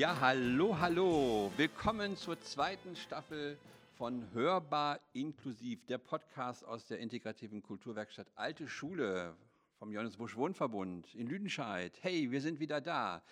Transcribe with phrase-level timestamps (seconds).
[0.00, 1.52] Ja, hallo, hallo.
[1.58, 3.58] Willkommen zur zweiten Staffel
[3.98, 9.36] von Hörbar Inklusiv, der Podcast aus der integrativen Kulturwerkstatt Alte Schule
[9.78, 11.92] vom Johannes Busch Wohnverbund in Lüdenscheid.
[12.00, 13.22] Hey, wir sind wieder da.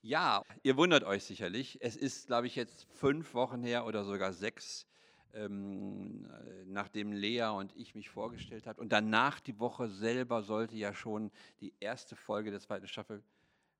[0.00, 1.78] Ja, ihr wundert euch sicherlich.
[1.80, 4.86] Es ist, glaube ich, jetzt fünf Wochen her oder sogar sechs,
[5.34, 6.28] ähm,
[6.66, 8.78] nachdem Lea und ich mich vorgestellt haben.
[8.78, 13.24] Und danach die Woche selber sollte ja schon die erste Folge der zweiten Staffel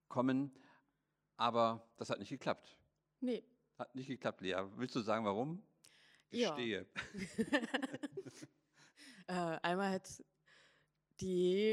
[0.08, 0.50] kommen.
[1.42, 2.78] Aber das hat nicht geklappt.
[3.18, 3.42] Nee.
[3.76, 4.62] Hat nicht geklappt, Lea.
[4.76, 5.60] Willst du sagen, warum?
[6.30, 6.52] Ich Ja.
[6.52, 6.86] stehe.
[9.28, 10.22] Äh, einmal hat
[11.20, 11.64] die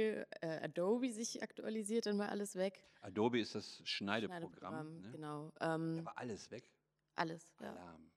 [0.42, 2.84] äh, Adobe sich aktualisiert, dann war alles weg.
[3.02, 4.52] Adobe ist das Schneideprogramm.
[4.52, 5.12] Schneideprogramm, ne?
[5.12, 5.52] Genau.
[5.58, 6.64] Da Ähm, war alles weg.
[7.16, 7.72] alles, ja.
[7.72, 8.12] Alarm.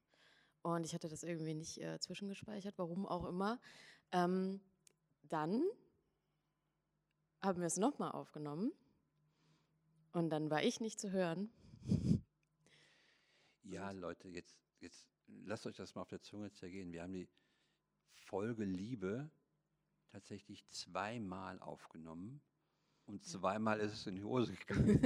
[0.63, 3.59] Und ich hatte das irgendwie nicht äh, zwischengespeichert, warum auch immer.
[4.13, 4.61] Ähm,
[5.23, 5.63] dann
[7.41, 8.71] haben wir es nochmal aufgenommen.
[10.13, 11.51] Und dann war ich nicht zu hören.
[13.63, 15.09] Ja, Leute, jetzt, jetzt
[15.45, 16.93] lasst euch das mal auf der Zunge zergehen.
[16.93, 17.29] Wir haben die
[18.13, 19.31] Folge Liebe
[20.11, 22.43] tatsächlich zweimal aufgenommen
[23.07, 25.01] und zweimal ist es in die Hose gegangen.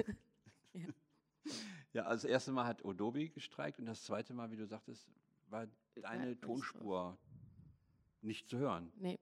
[0.72, 0.88] Ja.
[1.92, 5.08] ja, also das erste Mal hat Adobe gestreikt und das zweite Mal, wie du sagtest,
[5.48, 7.16] war deine Tonspur
[8.20, 8.92] nicht zu hören.
[8.96, 9.18] Nee,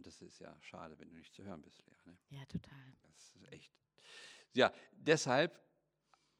[0.00, 1.92] Und das ist ja schade, wenn du nicht zu hören bist, Lea.
[2.06, 2.16] Ne?
[2.30, 2.72] ja, total.
[3.02, 3.70] Das ist echt.
[4.54, 5.60] Ja, deshalb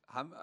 [0.07, 0.37] haben, äh,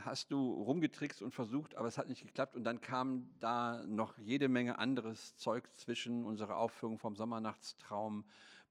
[0.00, 2.56] hast du rumgetrickst und versucht, aber es hat nicht geklappt.
[2.56, 8.24] Und dann kam da noch jede Menge anderes Zeug zwischen unserer Aufführung vom Sommernachtstraum,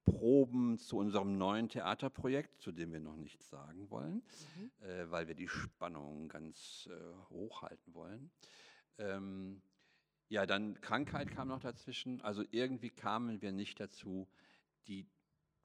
[0.03, 4.23] Proben zu unserem neuen Theaterprojekt, zu dem wir noch nichts sagen wollen,
[4.57, 4.71] Mhm.
[4.85, 8.29] äh, weil wir die Spannung ganz äh, hochhalten wollen.
[8.97, 9.61] Ähm,
[10.29, 12.21] ja, dann Krankheit kam noch dazwischen.
[12.21, 14.27] Also irgendwie kamen wir nicht dazu,
[14.87, 15.07] die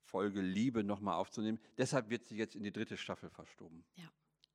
[0.04, 1.60] Folge Liebe nochmal aufzunehmen.
[1.78, 3.84] Deshalb wird sie jetzt in die dritte Staffel verschoben.
[3.96, 4.10] Ja.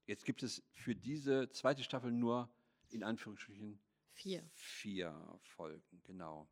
[0.06, 2.50] Jetzt gibt es für diese zweite Staffel nur
[2.90, 3.80] in Anführungsstrichen
[4.14, 4.44] Vier.
[4.54, 6.48] vier Folgen, genau.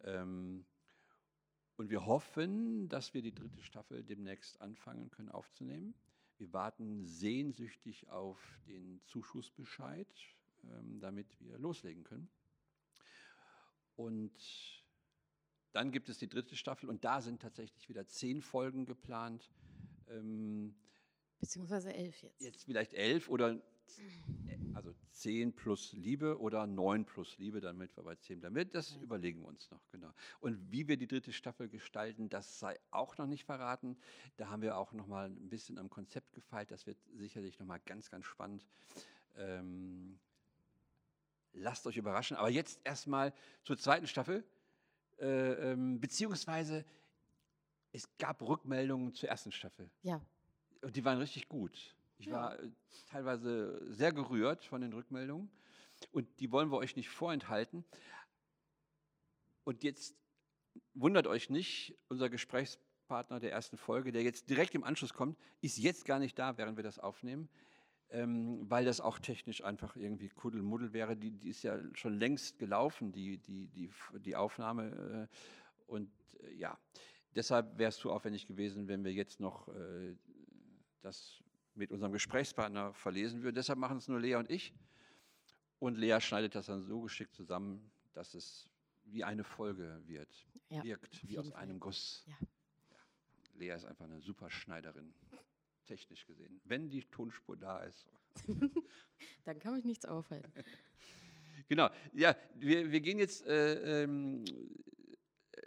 [0.00, 0.64] Ähm,
[1.76, 5.94] und wir hoffen, dass wir die dritte Staffel demnächst anfangen können aufzunehmen.
[6.36, 10.08] Wir warten sehnsüchtig auf den Zuschussbescheid,
[10.64, 12.28] ähm, damit wir loslegen können.
[13.96, 14.32] Und
[15.72, 19.50] dann gibt es die dritte Staffel und da sind tatsächlich wieder zehn Folgen geplant.
[20.08, 20.74] Ähm,
[21.40, 22.40] Beziehungsweise elf jetzt.
[22.40, 23.60] jetzt vielleicht elf oder
[24.74, 28.70] also zehn plus Liebe oder neun plus Liebe, damit wir bei zehn bleiben.
[28.72, 30.12] Das überlegen wir uns noch, genau.
[30.40, 33.96] Und wie wir die dritte Staffel gestalten, das sei auch noch nicht verraten.
[34.36, 36.70] Da haben wir auch noch mal ein bisschen am Konzept gefeilt.
[36.70, 38.66] Das wird sicherlich noch mal ganz, ganz spannend.
[39.36, 40.18] Ähm,
[41.54, 42.36] lasst euch überraschen.
[42.36, 43.32] Aber jetzt erstmal
[43.62, 44.44] zur zweiten Staffel.
[45.18, 46.84] Äh, ähm, beziehungsweise
[47.92, 49.88] es gab Rückmeldungen zur ersten Staffel.
[50.02, 50.20] Ja,
[50.82, 51.94] Und die waren richtig gut.
[52.18, 52.32] Ich Ja.
[52.32, 52.70] war äh,
[53.06, 55.50] teilweise sehr gerührt von den Rückmeldungen.
[56.10, 57.84] Und die wollen wir euch nicht vorenthalten.
[59.62, 60.16] Und jetzt
[60.94, 65.78] wundert euch nicht, unser Gesprächspartner der ersten Folge, der jetzt direkt im Anschluss kommt, ist
[65.78, 67.48] jetzt gar nicht da, während wir das aufnehmen,
[68.14, 71.16] ähm, weil das auch technisch einfach irgendwie Kuddelmuddel wäre.
[71.16, 75.28] Die, die ist ja schon längst gelaufen, die, die, die, die Aufnahme.
[75.30, 76.10] Äh, und
[76.40, 76.78] äh, ja,
[77.34, 80.14] deshalb wäre es zu aufwendig gewesen, wenn wir jetzt noch äh,
[81.02, 81.42] das
[81.74, 83.56] mit unserem Gesprächspartner verlesen würden.
[83.56, 84.72] Deshalb machen es nur Lea und ich.
[85.80, 88.70] Und Lea schneidet das dann so geschickt zusammen, dass es
[89.06, 91.58] wie eine Folge wird, Ja, wirkt, wie aus Fall.
[91.60, 92.24] einem Guss.
[92.26, 92.36] Ja.
[92.92, 92.98] Ja.
[93.54, 95.12] Lea ist einfach eine super Schneiderin,
[95.84, 98.06] technisch gesehen, wenn die Tonspur da ist.
[99.44, 100.52] dann kann mich nichts aufhalten.
[101.66, 104.44] Genau, ja, wir, wir gehen jetzt äh, ähm,
[105.52, 105.62] äh,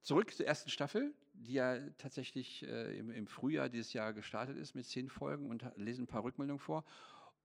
[0.00, 4.74] zurück zur ersten Staffel, die ja tatsächlich äh, im, im Frühjahr dieses Jahr gestartet ist
[4.74, 6.82] mit zehn Folgen und lesen ein paar Rückmeldungen vor.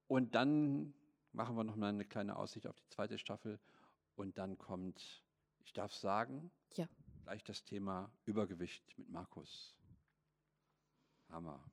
[0.08, 0.94] Und dann
[1.34, 3.60] machen wir noch mal eine kleine Aussicht auf die zweite Staffel.
[4.16, 5.22] Und dann kommt,
[5.66, 6.88] ich darf sagen, Ja.
[7.24, 9.76] gleich das Thema Übergewicht mit Markus.
[11.30, 11.64] Hammer.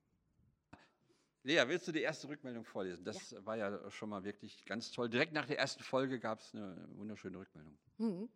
[1.46, 3.04] Lea, willst du die erste Rückmeldung vorlesen?
[3.04, 5.08] Das war ja schon mal wirklich ganz toll.
[5.08, 7.78] Direkt nach der ersten Folge gab es eine wunderschöne Rückmeldung.
[7.98, 8.28] Hm.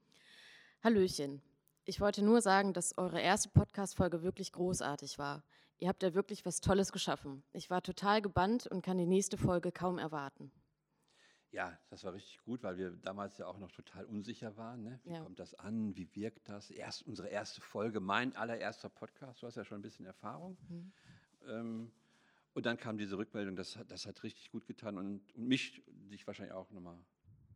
[0.84, 1.42] Hallöchen.
[1.84, 5.42] Ich wollte nur sagen, dass eure erste Podcast-Folge wirklich großartig war.
[5.78, 7.42] Ihr habt ja wirklich was Tolles geschaffen.
[7.52, 10.52] Ich war total gebannt und kann die nächste Folge kaum erwarten.
[11.50, 14.84] Ja, das war richtig gut, weil wir damals ja auch noch total unsicher waren.
[14.84, 15.00] Ne?
[15.02, 15.20] Wie Ja.
[15.24, 15.96] kommt das an?
[15.96, 16.70] Wie wirkt das?
[16.70, 19.42] Erst unsere erste Folge, mein allererster Podcast.
[19.42, 20.56] Du hast ja schon ein bisschen Erfahrung.
[20.68, 20.92] Mhm.
[21.48, 21.92] Ähm,
[22.54, 25.82] und dann kam diese Rückmeldung, das, hat- das hat richtig gut getan und, und mich,
[25.86, 26.98] dich wahrscheinlich auch nochmal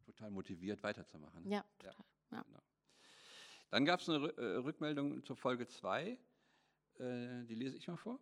[0.05, 1.49] total motiviert, weiterzumachen.
[1.51, 2.05] Ja, total.
[2.33, 2.43] Ja.
[2.43, 2.63] Genau.
[3.71, 6.19] Dann gab es eine äh, Rückmeldung zur Folge 2,
[6.99, 8.21] äh, die lese ich mal vor.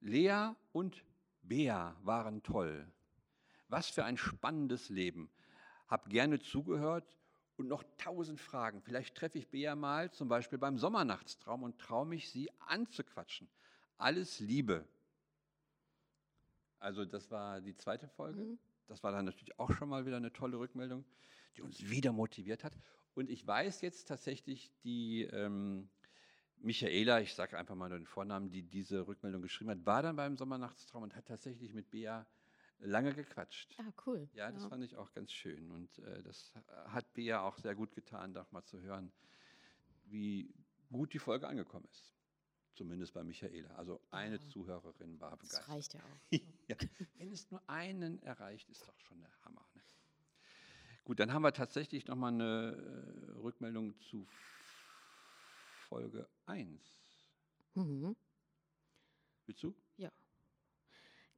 [0.00, 1.04] Lea und
[1.42, 2.90] Bea waren toll.
[3.68, 5.30] Was für ein spannendes Leben.
[5.88, 7.18] Hab gerne zugehört
[7.56, 8.82] und noch tausend Fragen.
[8.82, 13.48] Vielleicht treffe ich Bea mal, zum Beispiel beim Sommernachtstraum und traue mich, sie anzuquatschen.
[13.96, 14.86] Alles Liebe.
[16.78, 18.40] Also das war die zweite Folge.
[18.40, 18.58] Mhm.
[18.86, 21.04] Das war dann natürlich auch schon mal wieder eine tolle Rückmeldung,
[21.56, 22.72] die uns wieder motiviert hat.
[23.14, 25.88] Und ich weiß jetzt tatsächlich, die ähm,
[26.60, 30.16] Michaela, ich sage einfach mal nur den Vornamen, die diese Rückmeldung geschrieben hat, war dann
[30.16, 32.26] beim Sommernachtstraum und hat tatsächlich mit Bea
[32.80, 33.74] lange gequatscht.
[33.78, 34.28] Ah, cool.
[34.34, 35.70] Ja, das fand ich auch ganz schön.
[35.70, 36.52] Und äh, das
[36.86, 39.12] hat Bea auch sehr gut getan, doch mal zu hören,
[40.04, 40.54] wie
[40.90, 42.14] gut die Folge angekommen ist.
[42.78, 43.74] Zumindest bei Michaela.
[43.74, 44.48] Also eine Ja.
[44.48, 45.68] Zuhörerin war Das begeistert.
[45.68, 46.30] reicht ja auch.
[46.68, 46.76] ja,
[47.16, 49.66] wenn es nur einen erreicht, ist doch schon der Hammer.
[49.74, 49.82] Ne?
[51.02, 54.28] Gut, dann haben wir tatsächlich nochmal eine äh, Rückmeldung zu
[55.88, 56.80] Folge 1.
[57.74, 58.14] Mhm.
[59.46, 59.74] Willst du?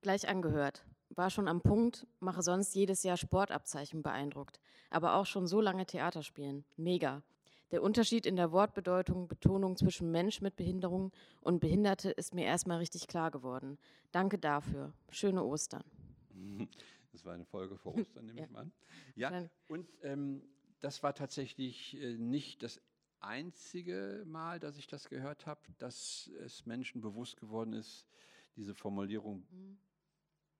[0.02, 0.84] Gleich angehört.
[1.10, 4.58] War schon am Punkt, mache sonst jedes Jahr Sportabzeichen beeindruckt.
[4.88, 6.64] Aber auch schon so lange Theater spielen.
[6.76, 7.22] Mega.
[7.70, 12.78] Der Unterschied in der Wortbedeutung, Betonung zwischen Mensch mit Behinderung und Behinderte ist mir erstmal
[12.78, 13.78] richtig klar geworden.
[14.10, 14.92] Danke dafür.
[15.10, 15.84] Schöne Ostern.
[17.12, 18.44] Das war eine Folge vor Ostern, nehme Ja.
[18.44, 18.72] ich mal an.
[19.16, 20.42] Ja, und ähm,
[20.78, 22.80] das war tatsächlich äh, nicht das
[23.18, 28.06] einzige Mal, dass ich das gehört habe, dass es Menschen bewusst geworden ist,
[28.54, 29.78] diese Formulierung Mhm.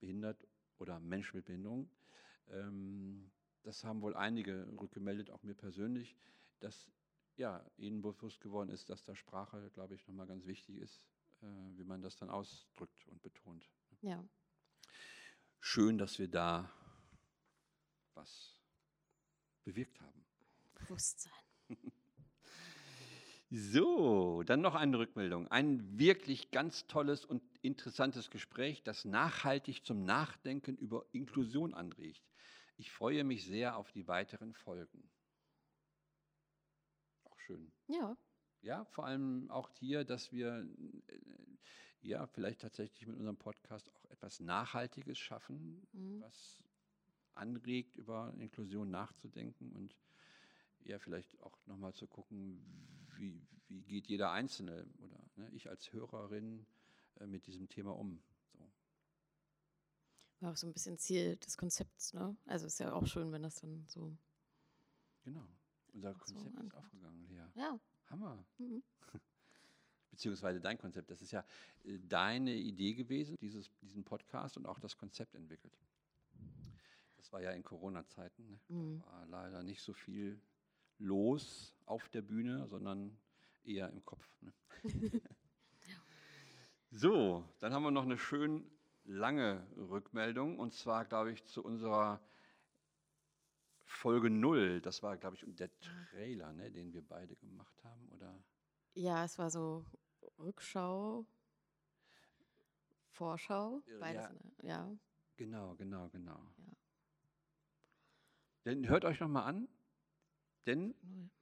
[0.01, 0.45] behindert
[0.79, 1.89] oder Mensch mit Behinderung.
[2.49, 3.31] Ähm,
[3.63, 6.17] das haben wohl einige rückgemeldet, auch mir persönlich,
[6.59, 6.91] dass
[7.41, 11.01] ja, ihnen bewusst geworden ist, dass da Sprache, glaube ich, nochmal ganz wichtig ist,
[11.41, 11.47] äh,
[11.77, 13.67] wie man das dann ausdrückt und betont.
[14.03, 14.23] Ja.
[15.59, 16.71] Schön, dass wir da
[18.15, 18.61] was
[19.65, 20.25] bewirkt haben.
[20.75, 21.33] Bewusstsein.
[23.53, 25.49] So, dann noch eine Rückmeldung.
[25.49, 32.23] Ein wirklich ganz tolles und interessantes Gespräch, das nachhaltig zum Nachdenken über Inklusion anregt.
[32.77, 35.11] Ich freue mich sehr auf die weiteren Folgen.
[37.47, 37.73] Schön.
[37.89, 38.17] Ja.
[38.63, 40.67] Ja, vor allem auch hier, dass wir
[41.09, 41.19] äh,
[42.03, 46.21] ja vielleicht tatsächlich mit unserem Podcast auch etwas Nachhaltiges schaffen, Mhm.
[46.21, 46.63] was
[47.35, 49.97] anregt, über Inklusion nachzudenken und
[50.85, 52.61] ja, vielleicht auch nochmal zu gucken,
[53.17, 56.67] wie, wie geht jeder Einzelne oder ne, ich als Hörerin
[57.19, 58.23] äh, mit diesem Thema um.
[58.53, 58.71] So.
[60.41, 62.37] War auch so ein bisschen Ziel des Konzepts, ne?
[62.47, 64.17] Also ist ja auch schön, wenn das dann so.
[65.23, 65.47] Genau.
[65.93, 67.43] Unser Auch so Konzept ist aufgegangen, Lea.
[67.55, 67.79] Ja.
[68.11, 68.45] Hammer.
[68.59, 68.83] Mhm.
[70.11, 71.11] Beziehungsweise dein Konzept.
[71.11, 71.45] Das ist ja
[71.85, 75.77] äh, deine Idee gewesen, dieses, diesen Podcast und auch das Konzept entwickelt.
[77.17, 78.49] Das war ja in Corona-Zeiten.
[78.49, 78.61] Ne?
[78.69, 78.99] Mhm.
[79.01, 80.41] Da war leider nicht so viel
[80.99, 83.17] los auf der Bühne, sondern
[83.65, 84.27] eher im Kopf.
[84.43, 84.53] Ne?
[86.91, 88.71] so, dann haben wir noch eine schön
[89.05, 92.21] lange Rückmeldung und zwar, glaube ich, zu unserer
[93.91, 94.81] Folge 0.
[94.81, 98.43] Das war, glaube ich, der Trailer, ne, den wir beide gemacht haben, oder?
[98.95, 99.85] Ja, es war so
[100.39, 101.27] Rückschau,
[103.11, 104.23] Vorschau, Ja, beides.
[104.25, 104.33] ja.
[104.63, 104.97] der- Ja.
[105.37, 106.39] Genau, genau, genau.
[106.59, 106.73] Ja.
[108.67, 109.69] Denn hört euch nochmal an,
[110.67, 110.95] denn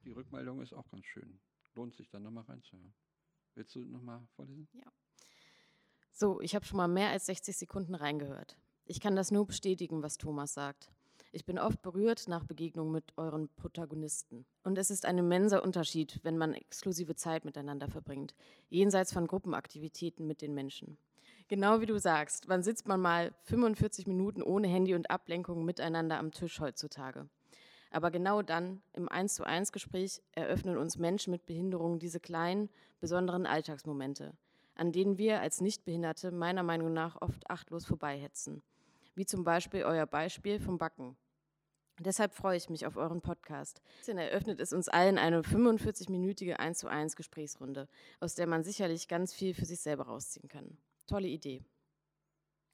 [0.04, 1.40] die Rückmeldung ist auch ganz schön.
[1.74, 2.94] Lohnt sich dann nochmal reinzuhören.
[3.54, 4.68] Willst du nochmal vorlesen?
[6.12, 8.56] So, ich habe schon mal mehr als 60 Sekunden reingehört.
[8.84, 10.90] Ich kann das nur bestätigen, was Thomas sagt.
[11.30, 14.46] Ich bin oft berührt nach Begegnungen mit euren Protagonisten.
[14.64, 18.34] Und es ist ein immenser Unterschied, wenn man exklusive Zeit miteinander verbringt,
[18.70, 20.96] jenseits von Gruppenaktivitäten mit den Menschen.
[21.48, 26.18] Genau wie du sagst, wann sitzt man mal 45 Minuten ohne Handy und Ablenkung miteinander
[26.18, 27.28] am Tisch heutzutage?
[27.90, 32.70] Aber genau dann, im 1 zu 1 Gespräch, eröffnen uns Menschen mit Behinderungen diese kleinen,
[33.00, 34.34] besonderen Alltagsmomente,
[34.74, 38.62] an denen wir als Nichtbehinderte meiner Meinung nach oft achtlos vorbeihetzen.
[39.18, 41.16] Wie zum Beispiel euer Beispiel vom Backen.
[41.98, 43.82] Deshalb freue ich mich auf euren Podcast.
[44.06, 47.88] Denn eröffnet es uns allen eine 45-minütige 1 zu 1 Gesprächsrunde,
[48.20, 50.78] aus der man sicherlich ganz viel für sich selber rausziehen kann.
[51.08, 51.64] Tolle Idee.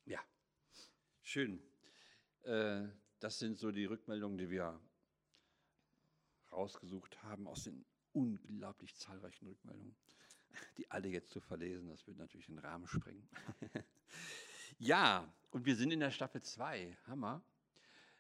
[0.05, 0.21] Ja.
[1.23, 1.63] Schön.
[2.43, 2.89] Äh,
[3.21, 4.79] das sind so die Rückmeldungen, die wir
[6.53, 9.97] rausgesucht haben aus den unglaublich zahlreichen Rückmeldungen.
[10.77, 13.27] Die alle jetzt zu verlesen, das würde natürlich den Rahmen sprengen.
[14.79, 16.97] ja, und wir sind in der Staffel 2.
[17.07, 17.43] Hammer.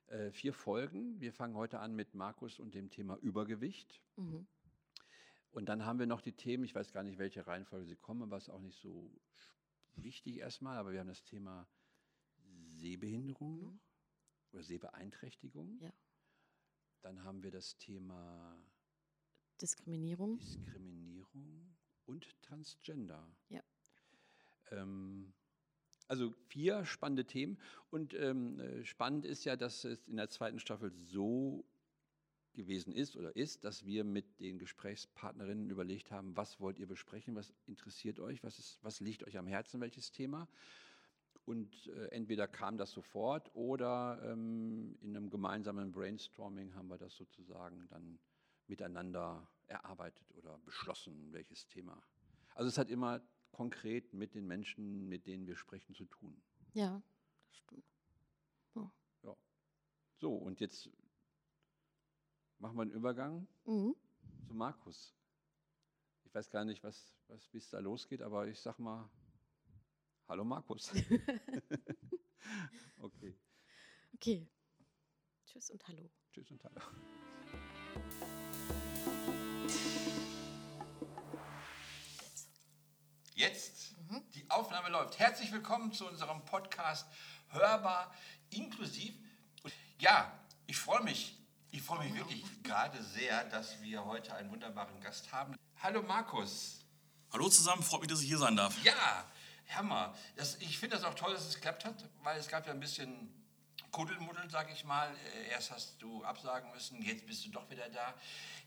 [0.08, 1.20] Äh, vier Folgen.
[1.20, 4.02] Wir fangen heute an mit Markus und dem Thema Übergewicht.
[4.16, 4.46] Mhm.
[5.50, 8.23] Und dann haben wir noch die Themen, ich weiß gar nicht, welche Reihenfolge sie kommen,
[8.23, 9.11] aber es ist auch nicht so
[9.94, 11.68] wichtig erstmal, aber wir haben das Thema
[12.73, 13.80] Sehbehinderung noch
[14.52, 15.78] oder Sehbeeinträchtigung.
[15.80, 15.92] Ja.
[17.02, 18.56] Dann haben wir das Thema
[19.61, 20.38] Diskriminierung.
[20.38, 23.26] Diskriminierung und Transgender.
[23.49, 23.62] Ja.
[24.70, 25.32] Ähm,
[26.06, 27.58] Also vier spannende Themen.
[27.90, 31.64] Und ähm, äh, spannend ist ja, dass es in der zweiten Staffel so
[32.54, 37.34] gewesen ist oder ist, dass wir mit den Gesprächspartnerinnen überlegt haben, was wollt ihr besprechen,
[37.34, 40.49] was interessiert euch, was, ist, was liegt euch am Herzen, welches Thema.
[41.46, 47.14] Und äh, entweder kam das sofort oder ähm, in einem gemeinsamen Brainstorming haben wir das
[47.16, 48.18] sozusagen dann
[48.66, 52.02] miteinander erarbeitet oder beschlossen, welches Thema.
[52.54, 53.20] Also es hat immer
[53.54, 56.42] konkret mit den Menschen, mit denen wir sprechen, zu tun.
[56.75, 57.00] Ja,
[57.49, 57.84] das stimmt.
[58.75, 58.92] Ja.
[60.20, 60.90] So, und jetzt
[62.58, 63.94] machen wir einen Übergang Mhm.
[64.46, 65.14] zu Markus.
[66.25, 69.08] Ich weiß gar nicht, was, was, wie es da losgeht, aber ich sag mal,
[70.28, 70.92] hallo Markus.
[72.99, 73.37] okay,
[74.14, 74.46] Okay.
[75.46, 76.11] Tschüss und hallo.
[76.32, 76.80] tschüss und hallo.
[83.37, 83.97] Jetzt,
[84.37, 85.19] die Aufnahme läuft.
[85.19, 87.05] Herzlich willkommen zu unserem Podcast
[87.49, 88.14] Hörbar
[88.50, 89.12] inklusiv.
[89.64, 90.33] Und ja,
[90.69, 91.37] ich freue mich,
[91.73, 95.57] ich freue mich wirklich gerade sehr, dass wir heute einen wunderbaren Gast haben.
[95.83, 96.85] Hallo Markus.
[97.33, 98.81] Hallo zusammen, freut mich, dass ich hier sein darf.
[98.85, 99.25] Ja,
[99.75, 100.14] Hammer.
[100.37, 102.79] Das, ich finde das auch toll, dass es geklappt hat, weil es gab ja ein
[102.79, 103.35] bisschen
[103.91, 105.12] Kuddelmuddel, sag ich mal.
[105.35, 108.14] Äh, Erst hast du absagen müssen, jetzt bist du doch wieder da.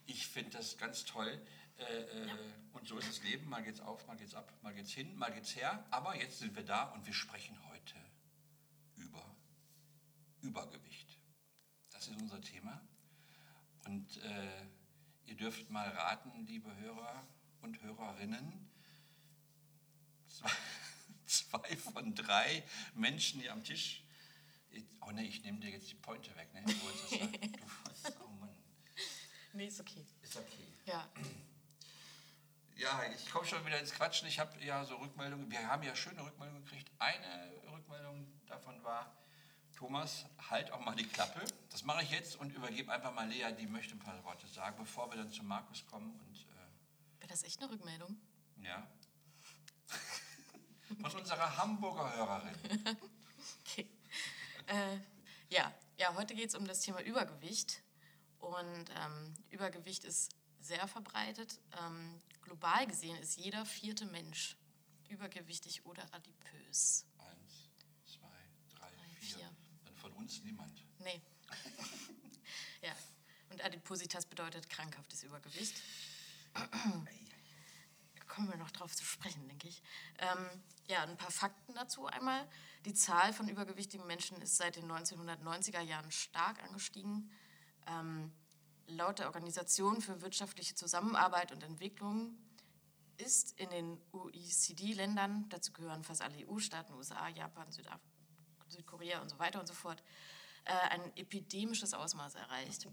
[0.08, 1.42] Ich finde das ganz toll.
[1.78, 2.30] Äh, äh,
[2.74, 3.48] Und so ist das Leben.
[3.50, 5.86] Mal geht's auf, mal geht's ab, mal geht's hin, mal geht's her.
[5.92, 7.96] Aber jetzt sind wir da und wir sprechen heute
[8.96, 9.36] über
[10.42, 11.20] Übergewicht.
[11.92, 12.82] Das ist unser Thema.
[13.86, 14.66] Und äh,
[15.26, 17.26] ihr dürft mal raten, liebe Hörer
[17.62, 18.70] und Hörerinnen,
[20.28, 20.52] zwei,
[21.26, 24.04] zwei von drei Menschen hier am Tisch.
[25.02, 26.54] Oh ne, ich nehme dir jetzt die Pointe weg.
[26.54, 26.62] Ne?
[26.66, 27.54] Du wolltest das sagen.
[28.04, 28.56] Du oh Mann.
[29.54, 30.06] Nee, ist okay.
[30.22, 30.68] Ist okay.
[30.86, 31.10] Ja.
[32.78, 34.28] Ja, ich komme schon wieder ins Quatschen.
[34.28, 35.50] Ich habe ja so Rückmeldungen.
[35.50, 36.92] Wir haben ja schöne Rückmeldungen gekriegt.
[37.00, 39.12] Eine Rückmeldung davon war,
[39.76, 41.42] Thomas, halt auch mal die Klappe.
[41.72, 44.78] Das mache ich jetzt und übergebe einfach mal Lea, die möchte ein paar Worte sagen,
[44.78, 46.20] bevor wir dann zu Markus kommen.
[46.20, 48.16] Und äh, Wäre das echt eine Rückmeldung?
[48.62, 48.88] ja.
[51.02, 52.56] Von unserer Hamburger Hörerin.
[53.66, 53.88] Okay.
[54.68, 54.98] Äh,
[55.50, 55.72] ja.
[55.98, 57.82] ja, heute geht es um das Thema Übergewicht.
[58.40, 61.60] Und ähm, Übergewicht ist sehr verbreitet.
[61.80, 64.58] Ähm, global gesehen ist jeder vierte Mensch
[65.10, 67.06] übergewichtig oder adipös.
[67.18, 67.70] Eins,
[68.06, 68.28] zwei,
[68.70, 69.38] drei, Drei, vier.
[69.38, 69.56] vier.
[69.84, 70.84] Dann von uns niemand.
[71.00, 71.22] Nee.
[72.82, 72.96] ja.
[73.50, 75.82] Und Adipositas bedeutet krankhaftes Übergewicht.
[78.28, 79.82] Kommen wir noch drauf zu sprechen, denke ich.
[80.20, 82.48] Ähm, ja, ein paar Fakten dazu einmal.
[82.86, 87.32] Die Zahl von übergewichtigen Menschen ist seit den 1990er Jahren stark angestiegen.
[87.88, 88.32] Ähm,
[88.88, 92.38] laut der Organisation für wirtschaftliche Zusammenarbeit und Entwicklung
[93.18, 98.00] ist in den OECD-Ländern, dazu gehören fast alle EU-Staaten, USA, Japan, Südaf
[98.70, 100.04] Südkorea und so weiter und so fort,
[100.66, 102.88] äh, ein epidemisches Ausmaß erreicht.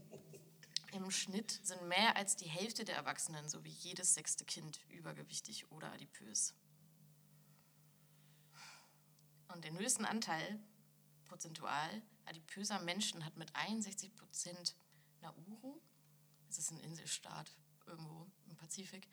[0.92, 5.92] Im Schnitt sind mehr als die Hälfte der Erwachsenen sowie jedes sechste Kind übergewichtig oder
[5.92, 6.54] adipös.
[9.48, 10.60] Und den höchsten Anteil
[11.24, 14.76] prozentual adipöser Menschen hat mit 61 Prozent
[15.25, 15.81] Nauru,
[16.47, 17.50] das ist ein Inselstaat
[17.87, 19.09] irgendwo im Pazifik,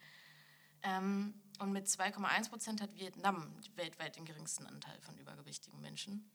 [0.82, 6.28] ähm, und mit 2,1 Prozent hat Vietnam weltweit den geringsten Anteil von übergewichtigen Menschen.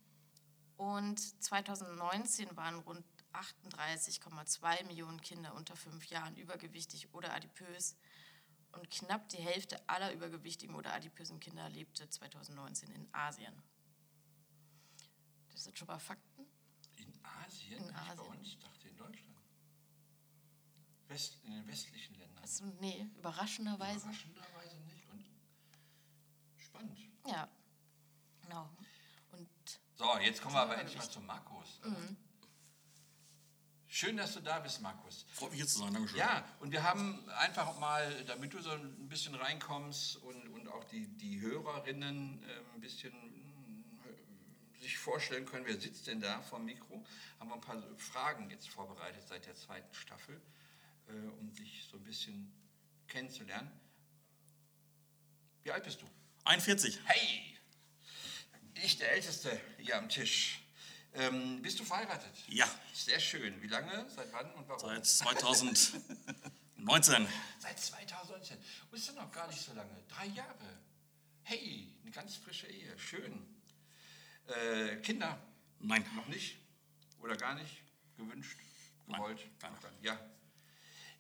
[0.78, 3.04] Und 2019 waren rund
[3.34, 7.98] 38,2 Millionen Kinder unter fünf Jahren übergewichtig oder adipös.
[8.72, 13.54] Und knapp die Hälfte aller übergewichtigen oder adipösen Kinder lebte 2019 in Asien.
[15.52, 16.46] Das sind schon mal Fakten.
[16.98, 17.84] In Asien?
[17.84, 18.20] In Asien.
[18.20, 19.38] uns, ich dachte in Deutschland.
[21.18, 22.44] West, in den westlichen Ländern.
[22.44, 24.06] Also, nee, überraschenderweise.
[24.06, 25.10] Überraschenderweise nicht.
[25.12, 25.26] Und
[26.64, 27.00] spannend.
[27.26, 27.50] Ja,
[28.44, 28.70] genau.
[29.32, 29.50] Und
[29.96, 31.80] So, jetzt kommen wir aber endlich mal zu Markus.
[33.88, 35.26] Schön, dass du da bist, Markus.
[35.32, 36.20] Freut mich hier zu sein, Dankeschön.
[36.20, 40.84] Ja, und wir haben einfach mal, damit du so ein bisschen reinkommst und, und auch
[40.84, 43.12] die, die Hörerinnen äh, ein bisschen
[44.06, 47.04] äh, sich vorstellen können, wer sitzt denn da vor dem Mikro,
[47.40, 50.40] haben wir ein paar Fragen jetzt vorbereitet seit der zweiten Staffel,
[51.08, 52.52] äh, um dich so ein bisschen
[53.08, 53.72] kennenzulernen.
[55.64, 56.06] Wie alt bist du?
[56.46, 57.00] 41.
[57.06, 57.58] Hey,
[58.84, 60.62] ich der Älteste hier am Tisch.
[61.14, 62.32] Ähm, bist du verheiratet?
[62.48, 63.62] Ja, Sehr schön.
[63.62, 64.08] Wie lange?
[64.10, 64.80] Seit wann und warum?
[64.80, 67.28] seit 2019.
[67.60, 68.58] Seit 2019.
[68.92, 70.04] Und ist ja noch gar nicht so lange.
[70.08, 70.80] Drei Jahre.
[71.44, 72.98] Hey, eine ganz frische Ehe.
[73.00, 73.46] Schön.
[74.48, 75.42] Äh, Kinder?
[75.80, 76.06] Nein.
[76.16, 76.58] Noch nicht?
[77.20, 77.82] Oder gar nicht?
[78.16, 78.58] Gewünscht?
[79.08, 79.46] Nein, Gewollt?
[79.62, 80.04] Noch gar nicht.
[80.04, 80.20] Ja.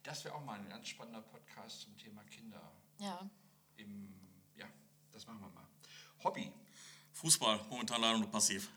[0.07, 2.61] Das wäre auch mal ein ganz spannender Podcast zum Thema Kinder.
[2.97, 3.29] ja,
[3.75, 4.15] Im,
[4.55, 4.65] ja,
[5.11, 5.67] das machen wir mal.
[6.23, 6.49] Hobby?
[7.11, 8.69] Fußball, momentan leider nur passiv.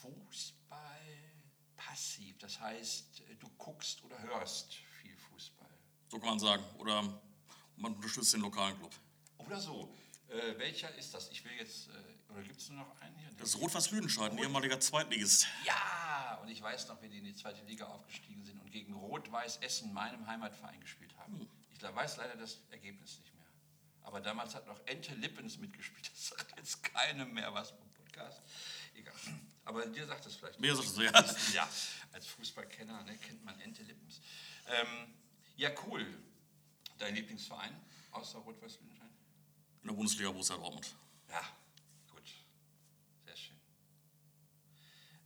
[0.00, 1.34] Fußball
[1.76, 5.68] passiv, das heißt, äh, du guckst oder hörst viel Fußball.
[6.08, 6.64] So kann man sagen.
[6.78, 7.02] Oder
[7.76, 8.94] man unterstützt den lokalen Club.
[9.36, 9.94] Oder so.
[10.28, 11.28] Äh, welcher ist das?
[11.30, 13.30] Ich will jetzt, äh, oder gibt es nur noch einen hier?
[13.36, 15.46] Das ist Rot-Weiß-Lüdenscheid, ein ehemaliger Zweitligist.
[15.66, 19.58] Ja, und ich weiß noch, wie die in die zweite Liga aufgestiegen sind gegen Rot-Weiß
[19.58, 21.48] Essen, meinem Heimatverein, gespielt haben.
[21.72, 23.46] Ich weiß leider das Ergebnis nicht mehr.
[24.02, 26.10] Aber damals hat noch Ente Lippens mitgespielt.
[26.12, 28.40] Das sagt jetzt keinem mehr was vom Podcast.
[28.94, 29.14] Egal.
[29.64, 30.58] Aber dir sagt es vielleicht.
[30.60, 31.62] Mir sagt es, ja.
[31.62, 31.68] Ja,
[32.12, 34.20] als Fußballkenner ne, kennt man Ente Lippens.
[34.66, 35.14] Ähm,
[35.56, 36.06] ja, cool.
[36.98, 37.74] Dein Lieblingsverein
[38.12, 39.10] außer Rot-Weiß Lüdenscheid?
[39.82, 40.94] In der Bundesliga Borussia Dortmund.
[41.28, 41.42] Ja,
[42.10, 42.22] gut.
[43.24, 43.56] Sehr schön.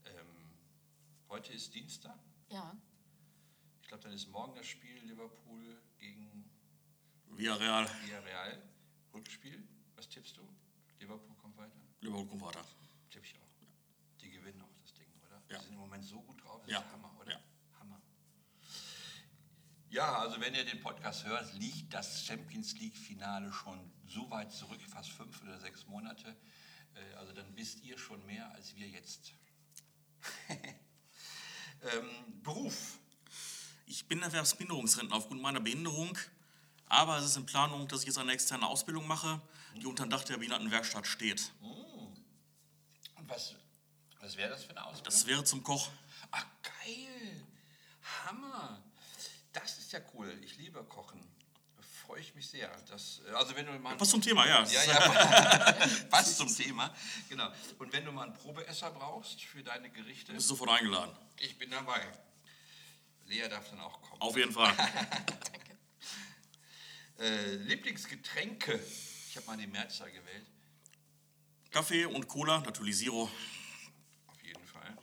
[0.04, 0.26] Ähm,
[1.28, 2.18] heute ist Dienstag.
[2.48, 2.74] Ja.
[3.96, 6.44] Glaube, dann ist morgen das Spiel Liverpool gegen
[7.30, 8.62] Villarreal, Villarreal.
[9.14, 9.66] Rückspiel.
[9.94, 10.42] Was tippst du?
[11.00, 11.80] Liverpool kommt weiter?
[12.02, 12.62] Liverpool kommt weiter.
[13.08, 13.48] Tipp ich auch.
[14.20, 15.42] Die gewinnen auch das Ding, oder?
[15.48, 15.56] Ja.
[15.60, 16.60] Die sind im Moment so gut drauf.
[16.64, 16.80] Das Ja.
[16.80, 17.30] ist Hammer, oder?
[17.32, 17.40] Ja.
[17.80, 18.02] Hammer.
[19.88, 24.82] Ja, also wenn ihr den Podcast hört, liegt das Champions League-Finale schon so weit zurück,
[24.82, 26.36] fast fünf oder sechs Monate.
[26.94, 29.32] Äh, Also dann wisst ihr schon mehr als wir jetzt.
[30.50, 32.98] ähm, Beruf.
[33.87, 36.19] Ich bin Erwerbsminderungsrentner aufgrund meiner Behinderung.
[36.88, 39.40] Aber es ist in Planung, dass ich jetzt eine externe Ausbildung mache,
[39.76, 41.50] die unter dem Dach der Behindertenwerkstatt steht.
[41.61, 43.55] Und was,
[44.21, 45.05] was wäre das für eine Ausbildung?
[45.05, 45.90] Das wäre zum Koch.
[46.31, 47.45] Ach, geil.
[48.25, 48.81] Hammer.
[49.52, 50.38] Das ist ja cool.
[50.45, 51.21] Ich liebe Kochen.
[51.76, 52.71] Da freue ich mich sehr.
[52.88, 53.99] Das, also wenn du mal...
[53.99, 54.62] Was zum Thema, ja.
[54.64, 55.73] Ja, ja,
[56.11, 56.95] passt zum Thema.
[57.28, 57.50] Genau.
[57.78, 61.16] Und wenn du mal einen Probeesser brauchst für deine Gerichte, Bist sofort eingeladen.
[61.38, 62.01] ich bin dabei.
[63.26, 64.20] Lea darf dann auch kommen.
[64.20, 64.74] Auf jeden Fall.
[67.18, 68.78] Äh, Lieblingsgetränke.
[69.30, 70.46] Ich habe mal die Mehrzahl gewählt.
[71.70, 73.30] Kaffee und Cola, natürlich Zero.
[74.26, 74.98] Auf jeden Fall.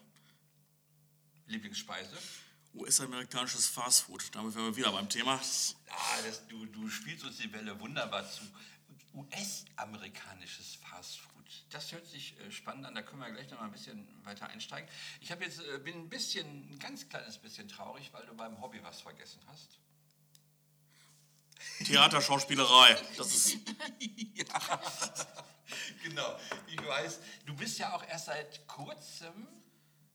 [1.47, 2.15] Lieblingsspeise.
[2.75, 4.29] US-amerikanisches Fastfood.
[4.35, 5.41] Damit wären wir wieder beim Thema.
[5.89, 8.43] Ah, das, du, du spielst uns die Welle wunderbar zu.
[9.13, 11.32] US-amerikanisches Fastfood.
[11.73, 14.47] Das hört sich äh, spannend an, da können wir gleich noch mal ein bisschen weiter
[14.47, 14.87] einsteigen.
[15.21, 18.61] Ich habe jetzt, äh, bin ein bisschen, ein ganz kleines bisschen traurig, weil du beim
[18.61, 19.79] Hobby was vergessen hast.
[21.85, 22.95] Theater, Schauspielerei.
[23.17, 23.57] Das ist
[24.35, 24.81] ja,
[26.03, 26.37] genau.
[26.67, 29.47] Ich weiß, du bist ja auch erst seit kurzem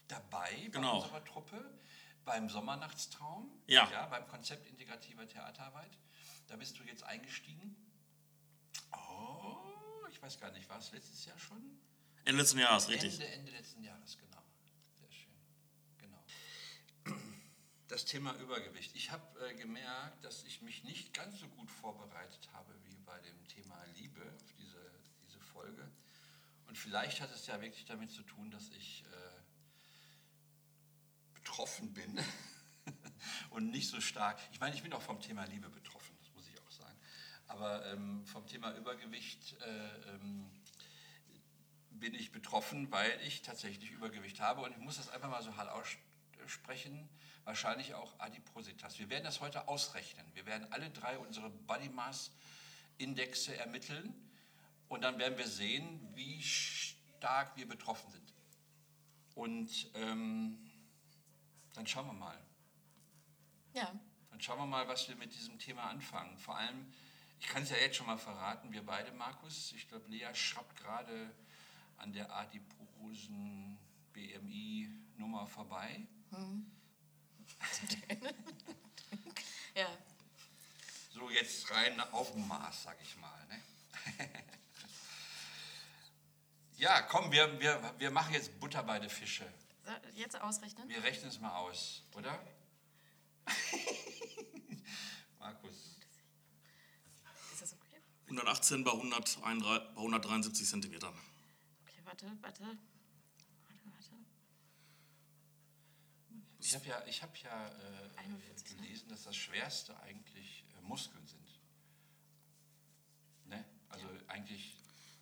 [0.06, 1.00] dabei bei Genau.
[1.00, 1.78] unserer Truppe,
[2.24, 3.90] beim Sommernachtstraum, Ja.
[3.90, 5.90] ja, beim Konzept integrativer Theaterarbeit.
[6.46, 7.74] Da bist du jetzt eingestiegen.
[8.92, 9.67] Oh,
[10.10, 11.62] ich weiß gar nicht, war es letztes Jahr schon?
[12.24, 13.14] Ende letzten Jahres, richtig.
[13.14, 14.42] Ende, Ende letzten Jahres, genau.
[15.00, 15.32] Sehr schön.
[15.98, 16.22] Genau.
[17.88, 18.94] Das Thema Übergewicht.
[18.94, 23.18] Ich habe äh, gemerkt, dass ich mich nicht ganz so gut vorbereitet habe wie bei
[23.20, 24.92] dem Thema Liebe auf diese,
[25.26, 25.90] diese Folge.
[26.66, 29.38] Und vielleicht hat es ja wirklich damit zu tun, dass ich äh,
[31.34, 32.20] betroffen bin
[33.50, 34.38] und nicht so stark.
[34.52, 36.98] Ich meine, ich bin auch vom Thema Liebe betroffen, das muss ich auch sagen.
[37.48, 40.50] Aber ähm, vom Thema Übergewicht äh, ähm,
[41.90, 44.62] bin ich betroffen, weil ich tatsächlich Übergewicht habe.
[44.62, 47.08] Und ich muss das einfach mal so hart aussprechen,
[47.44, 48.98] wahrscheinlich auch Adipositas.
[48.98, 50.24] Wir werden das heute ausrechnen.
[50.34, 52.30] Wir werden alle drei unsere Body Mass
[52.98, 54.14] Indexe ermitteln
[54.88, 58.34] und dann werden wir sehen, wie stark wir betroffen sind.
[59.34, 60.58] Und ähm,
[61.74, 62.38] dann schauen wir mal.
[63.72, 63.92] Ja.
[64.30, 66.36] Dann schauen wir mal, was wir mit diesem Thema anfangen.
[66.38, 66.92] Vor allem,
[67.40, 70.76] ich kann es ja jetzt schon mal verraten, wir beide, Markus, ich glaube, Lea schraubt
[70.76, 71.30] gerade
[71.96, 73.78] an der adiposen
[74.12, 76.06] BMI-Nummer vorbei.
[79.78, 79.86] Ja.
[81.12, 83.46] So jetzt rein auf dem Maß, sag ich mal.
[83.46, 83.62] Ne?
[86.78, 89.46] ja, komm, wir, wir, wir machen jetzt Butter bei den Fische.
[90.14, 90.88] Jetzt ausrechnen?
[90.88, 92.44] Wir rechnen es mal aus, oder?
[95.38, 95.96] Markus.
[97.52, 98.02] Ist das okay?
[98.28, 99.40] 118 bei, 131,
[99.94, 101.14] bei 173 Zentimetern.
[101.82, 102.62] Okay, warte, warte.
[102.62, 102.78] Warte,
[103.84, 104.10] warte.
[106.60, 108.82] Ich habe ja, ich hab ja äh, 41, ne?
[108.82, 111.48] gelesen, dass das Schwerste eigentlich äh, Muskeln sind.
[113.46, 113.64] Ne?
[113.88, 114.76] Also eigentlich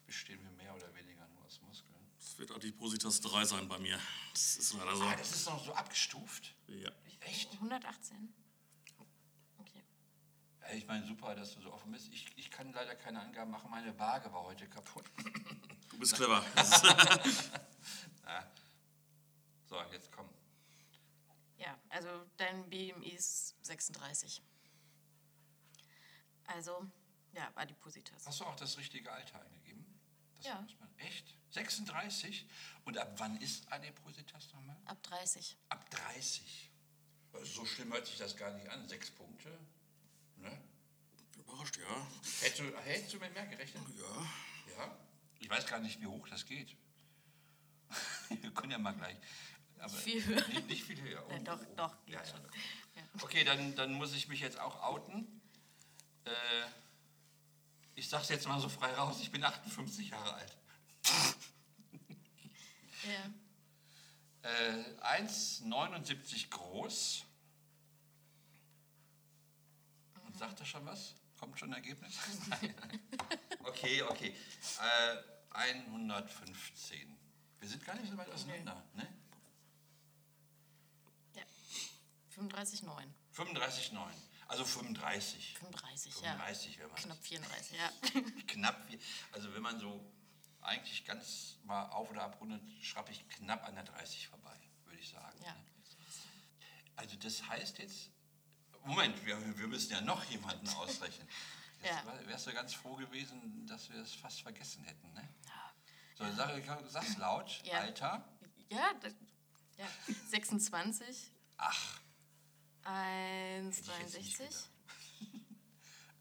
[0.04, 1.94] bestehen wir mehr oder weniger nur aus Muskeln.
[2.18, 4.00] Das wird Adipositas 3 sein bei mir.
[4.32, 5.04] Das ist leider so.
[5.04, 6.56] Ah, das ist noch so abgestuft.
[6.66, 6.90] Ja.
[7.20, 7.52] Echt?
[7.52, 8.34] 118.
[10.68, 12.08] Ja, ich meine, super, dass du so offen bist.
[12.12, 13.70] Ich, ich kann leider keine Angaben machen.
[13.70, 15.04] Meine Waage war heute kaputt.
[15.90, 16.44] Du bist clever.
[19.68, 20.28] So, jetzt komm.
[21.58, 24.40] Ja, also dein BMI ist 36.
[26.46, 26.86] Also,
[27.32, 28.24] ja, Adipositas.
[28.26, 29.84] Hast du auch das richtige Alter eingegeben?
[30.36, 30.60] Das Ja.
[30.60, 31.34] muss man echt.
[31.50, 32.46] 36?
[32.84, 34.76] Und ab wann ist Adipositas nochmal?
[34.84, 35.56] Ab 30.
[35.68, 36.70] Ab 30.
[37.32, 38.86] Also So schlimm hört sich das gar nicht an.
[38.88, 39.58] Sechs Punkte.
[41.56, 42.06] Überrascht, ja.
[42.40, 43.82] Hättest, du, hättest du mit mehr gerechnet?
[43.96, 44.76] Ja.
[44.76, 44.98] Ja.
[45.38, 46.76] Ich weiß gar nicht, wie hoch das geht.
[48.28, 49.16] Wir können ja mal gleich.
[49.78, 50.46] Aber viel höher.
[50.48, 51.24] Nicht, nicht viel höher.
[51.30, 51.60] Ja, doch,
[52.06, 52.42] Ja, ja, schon.
[52.42, 52.54] doch.
[52.54, 53.02] Ja.
[53.22, 55.40] Okay, dann, dann muss ich mich jetzt auch outen.
[56.24, 56.30] Äh,
[57.94, 60.56] ich sag's jetzt mal so frei raus, ich bin 58 Jahre alt.
[64.42, 64.50] Ja.
[64.50, 67.24] Äh, 1,79 groß.
[70.26, 71.14] Und sagt er schon was?
[71.38, 72.14] Kommt schon ein Ergebnis?
[72.48, 72.74] Nein.
[73.64, 74.34] okay, okay.
[74.80, 75.16] Äh,
[75.50, 77.16] 115.
[77.60, 78.82] Wir sind gar nicht so weit auseinander.
[78.94, 79.06] Ne?
[81.34, 81.42] ja.
[82.34, 82.86] 35,9.
[83.34, 83.98] 35,9.
[84.48, 85.58] Also 35.
[85.58, 86.32] 35, ja.
[86.32, 87.90] 35, wenn man Knapp 34, ja.
[88.46, 88.88] knapp,
[89.32, 90.00] also wenn man so
[90.60, 95.10] eigentlich ganz mal auf oder abrundet, schrappe ich knapp an der 30 vorbei, würde ich
[95.10, 95.38] sagen.
[95.44, 95.52] ja.
[95.52, 95.64] ne?
[96.96, 98.10] Also das heißt jetzt,
[98.86, 101.28] Moment, wir, wir müssen ja noch jemanden ausrechnen.
[101.82, 102.26] Jetzt Ja.
[102.26, 105.28] wärst du ganz froh gewesen, dass wir es fast vergessen hätten, ne?
[106.14, 107.80] So, sag, sag's laut, Ja.
[107.80, 108.26] Alter,
[108.70, 109.12] Ja, das,
[109.76, 109.86] ja.
[110.28, 112.00] 26, ach,
[112.84, 114.70] 1,63, nicht gedacht.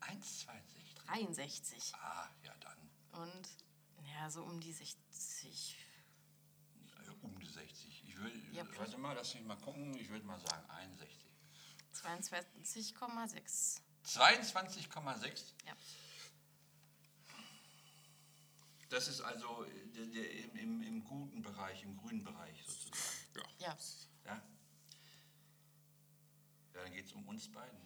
[0.00, 1.06] 1,62.
[1.06, 3.48] 63 Ah, ja dann, und
[4.14, 5.76] ja, so um die 60.
[7.06, 8.04] äh, um die 60.
[8.06, 11.25] Ich will, Ja, warte mal, lass mich mal gucken, ich würde mal sagen 61.
[12.06, 13.80] 22,6.
[14.04, 15.52] 22,6.
[15.66, 15.76] Ja.
[18.88, 23.00] Das ist also äh, der, der im, im, im guten Bereich, im grünen Bereich sozusagen.
[23.34, 23.42] Ja.
[23.58, 23.76] Ja.
[24.24, 24.42] Ja, ja
[26.82, 27.78] dann geht es um uns beiden.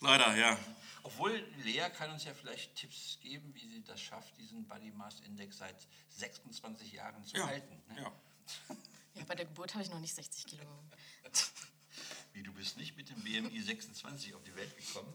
[0.00, 0.58] Leider, ja.
[1.04, 5.20] Obwohl Lea kann uns ja vielleicht Tipps geben, wie sie das schafft, diesen Body Mass
[5.20, 7.46] Index seit 26 Jahren zu Ja.
[7.46, 7.82] halten.
[7.88, 8.02] Ne?
[8.02, 8.12] ja.
[9.14, 10.84] ja, bei der Geburt habe ich noch nicht 60 Kilo.
[12.32, 15.12] Wie du bist nicht mit dem BMI 26 auf die Welt gekommen.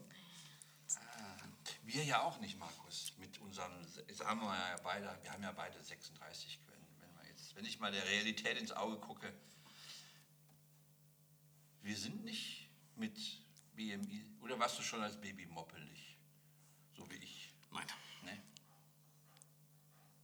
[0.96, 1.36] Ah,
[1.84, 3.12] wir ja auch nicht, Markus.
[3.18, 3.72] Mit unserem,
[4.06, 7.78] jetzt haben wir ja beide, wir haben ja beide 36 wenn, wenn, jetzt, wenn ich
[7.80, 9.32] mal der Realität ins Auge gucke.
[11.82, 13.16] Wir sind nicht mit
[13.74, 16.16] BMI, oder warst du schon als Baby moppelig?
[16.96, 17.52] So wie ich.
[17.70, 17.86] Nein.
[18.24, 18.42] Ne?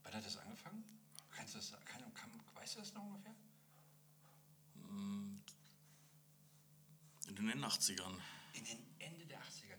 [0.03, 0.83] Wann hat das angefangen?
[1.31, 3.24] Kannst du das, kann, kann, weißt du das noch ungefähr?
[7.37, 8.17] In den 80ern.
[8.53, 9.77] In den Ende der 80er.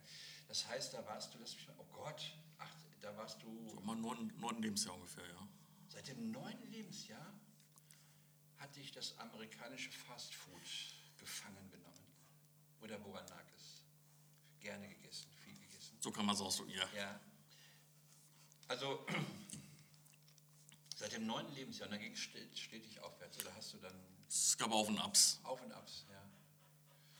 [0.48, 3.48] Das heißt, da warst du, lass mich mal, oh Gott, ach, da warst du
[3.82, 5.48] Mal neun, neun Lebensjahr ungefähr, ja.
[5.88, 7.32] seit dem neunten Lebensjahr
[8.58, 10.62] hat dich das amerikanische Fastfood
[11.18, 12.06] gefangen genommen.
[12.82, 13.82] Oder woran lag es?
[14.60, 15.96] Gerne gegessen, viel gegessen.
[16.00, 16.88] So kann man es ausdrücken, ja.
[16.94, 17.20] Ja.
[18.68, 19.06] Also
[20.96, 23.38] seit dem neunten Lebensjahr, und dann ging es stetig aufwärts.
[23.38, 23.94] Oder hast du dann
[24.28, 25.40] Es gab Auf und Abs.
[25.42, 26.22] Auf und Abs, ja.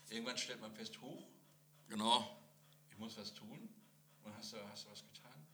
[0.09, 1.27] Irgendwann stellt man fest, hoch,
[1.89, 2.37] Genau.
[2.89, 3.69] ich muss was tun.
[4.23, 5.45] Und hast du, hast du was getan?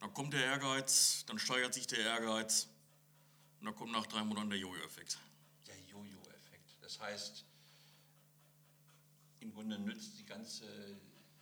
[0.00, 2.68] Dann kommt der Ehrgeiz, dann steigert sich der Ehrgeiz.
[3.60, 5.18] Und dann kommt nach drei Monaten der Jojo-Effekt.
[5.66, 6.76] Der Jojo-Effekt.
[6.80, 7.44] Das heißt,
[9.40, 10.66] im Grunde nützt die ganze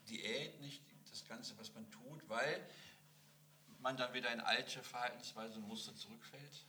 [0.08, 2.68] Diät nicht, das Ganze, was man tut, weil
[3.80, 6.64] man dann wieder in alte Verhaltensweisen und Muster zurückfällt.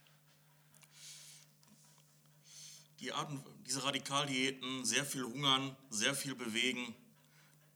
[3.01, 6.93] Die Arten, diese Radikaldiäten, sehr viel hungern, sehr viel bewegen,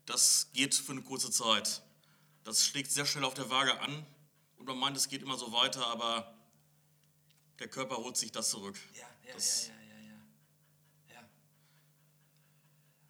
[0.05, 1.81] das geht für eine kurze Zeit.
[2.43, 4.05] Das schlägt sehr schnell auf der Waage an
[4.57, 6.37] und man meint, es geht immer so weiter, aber
[7.57, 8.77] der Körper holt sich das zurück.
[8.93, 10.13] Ja, ja, Das- ja, ja, ja,
[11.09, 11.13] ja.
[11.15, 11.29] ja.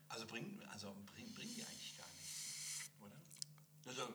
[0.07, 3.19] Also bringen also bring, bring die eigentlich gar nicht, oder?
[3.87, 4.13] Also,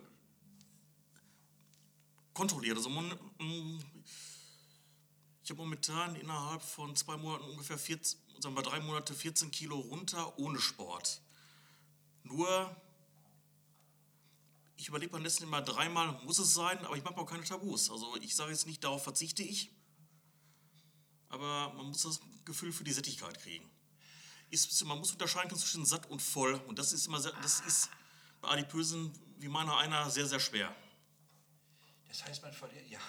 [2.33, 2.79] kontrolliert.
[2.79, 3.79] Also mon- mm,
[5.51, 9.81] ich habe momentan innerhalb von zwei Monaten ungefähr 14, sagen wir drei Monate 14 Kilo
[9.81, 11.21] runter ohne Sport.
[12.23, 12.77] Nur,
[14.77, 17.91] ich überlebe beim letzten immer dreimal, muss es sein, aber ich mache auch keine Tabus.
[17.91, 19.73] Also ich sage jetzt nicht, darauf verzichte ich,
[21.31, 23.69] aber man muss das Gefühl für die Sättigkeit kriegen.
[24.51, 27.91] Ist, man muss unterscheiden zwischen satt und voll und das ist immer sehr, das ist
[28.41, 30.73] bei Adipösen wie meiner einer sehr, sehr schwer.
[32.11, 33.01] Das heißt, man verliert, ja,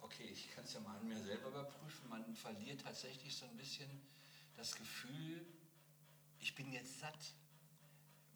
[0.00, 1.79] okay, ich kann es ja mal an mir selber überprüfen,
[2.40, 3.90] verliert tatsächlich so ein bisschen
[4.56, 5.46] das Gefühl,
[6.38, 7.34] ich bin jetzt satt,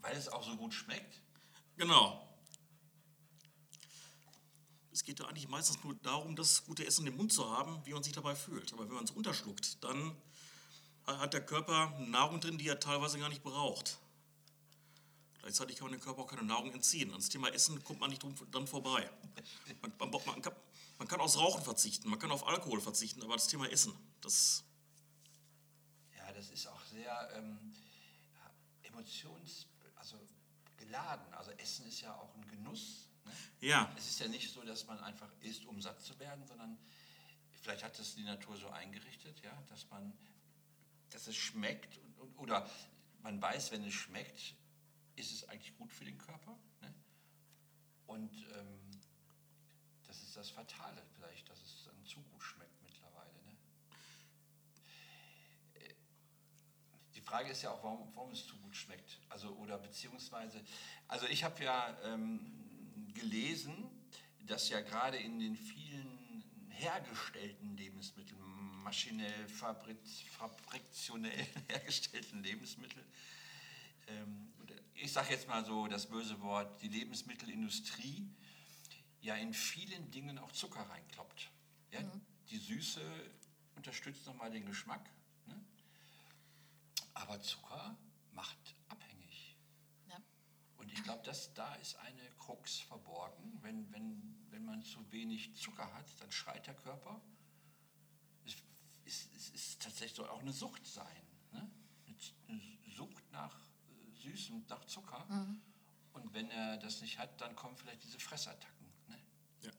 [0.01, 1.21] weil es auch so gut schmeckt.
[1.77, 2.29] Genau.
[4.93, 7.93] Es geht ja eigentlich meistens nur darum, das gute Essen im Mund zu haben, wie
[7.93, 8.73] man sich dabei fühlt.
[8.73, 10.17] Aber wenn man es unterschluckt, dann
[11.07, 13.99] hat der Körper Nahrung drin, die er teilweise gar nicht braucht.
[15.41, 17.11] Gleichzeitig kann man dem Körper auch keine Nahrung entziehen.
[17.11, 19.11] Ans Thema Essen kommt man nicht dran vorbei.
[19.83, 20.43] Man, man, man,
[21.05, 24.65] man kann aufs Rauchen verzichten, man kann auf Alkohol verzichten, aber das Thema Essen, das.
[26.17, 27.75] Ja, das ist auch sehr ähm,
[28.85, 30.19] emotions, also
[30.79, 31.31] geladen.
[31.35, 33.11] Also Essen ist ja auch ein Genuss.
[33.27, 33.33] Ne?
[33.61, 33.93] Ja.
[33.99, 36.79] Es ist ja nicht so, dass man einfach isst, um satt zu werden, sondern
[37.51, 40.11] vielleicht hat es die Natur so eingerichtet, ja, dass man,
[41.11, 42.67] dass es schmeckt und, und, oder
[43.21, 44.55] man weiß, wenn es schmeckt,
[45.17, 46.59] ist es eigentlich gut für den Körper.
[46.81, 46.95] Ne?
[48.07, 48.84] Und ähm, das
[50.37, 53.33] das Fatale vielleicht, dass es dann zu gut schmeckt mittlerweile.
[53.47, 53.57] Ne?
[57.15, 59.21] Die Frage ist ja auch, warum, warum es zu gut schmeckt.
[59.29, 60.63] Also, oder beziehungsweise,
[61.09, 62.41] also ich habe ja ähm,
[63.15, 63.75] gelesen,
[64.47, 68.41] dass ja gerade in den vielen hergestellten Lebensmitteln,
[68.83, 73.07] maschinell, fabriz, fabriktionell hergestellten Lebensmitteln,
[74.09, 74.51] ähm,
[74.95, 78.29] ich sage jetzt mal so das böse Wort, die Lebensmittelindustrie
[79.25, 81.51] ja in vielen Dingen auch Zucker reinkloppt.
[81.91, 82.01] Ja?
[82.51, 83.01] Die Süße
[83.75, 85.11] unterstützt nochmal den Geschmack,
[85.47, 85.65] ne?
[87.15, 87.97] aber Zucker
[88.33, 89.57] macht abhängig.
[90.09, 90.21] Ja.
[90.77, 91.23] Und ich glaube,
[91.55, 93.59] da ist eine Krux verborgen.
[93.63, 97.21] Wenn, wenn, wenn man zu wenig Zucker hat, dann schreit der Körper.
[98.45, 98.55] Es
[99.05, 101.23] ist, es ist tatsächlich soll auch eine Sucht sein.
[101.53, 101.71] Ne?
[102.49, 102.61] Eine
[102.95, 103.59] Sucht nach
[103.89, 105.27] äh, Süßem, nach Zucker.
[106.15, 108.87] Und wenn er das nicht hat, dann kommen vielleicht diese Fressattacken.
[109.09, 109.19] Ne?
[109.63, 109.73] Ja.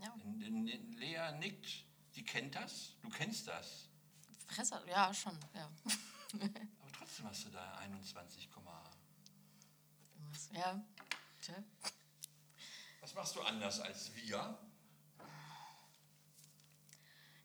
[0.00, 0.14] Ja.
[0.96, 1.84] Lea nickt,
[2.14, 3.88] die kennt das, du kennst das.
[4.46, 5.70] Fresser, ja, schon, ja.
[6.34, 8.48] Aber trotzdem hast du da 21,
[10.30, 10.50] Irgendwas.
[10.52, 10.82] Ja.
[11.40, 11.64] Tja.
[13.00, 14.58] was machst du anders als wir?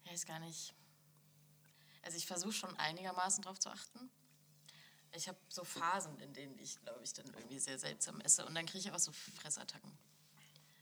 [0.04, 0.74] Ja, ist gar nicht.
[2.04, 4.12] Also ich versuche schon einigermaßen drauf zu achten.
[5.13, 8.46] Ich habe so Phasen, in denen ich, glaube ich, dann irgendwie sehr seltsam esse.
[8.46, 9.98] Und dann kriege ich auch so Fressattacken.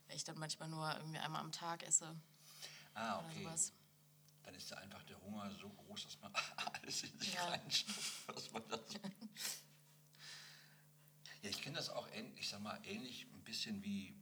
[0.10, 2.16] Ich dann manchmal nur irgendwie einmal am Tag esse
[2.94, 3.44] Ah, oder okay.
[3.44, 3.74] sowas.
[4.44, 6.34] Dann ist ja einfach der Hunger so groß, dass man
[6.74, 7.46] alles in sich Ja.
[7.48, 9.00] reinstopft, was man da so.
[11.42, 14.16] Ja, ich kenne das auch, ich sag mal, ähnlich ein bisschen wie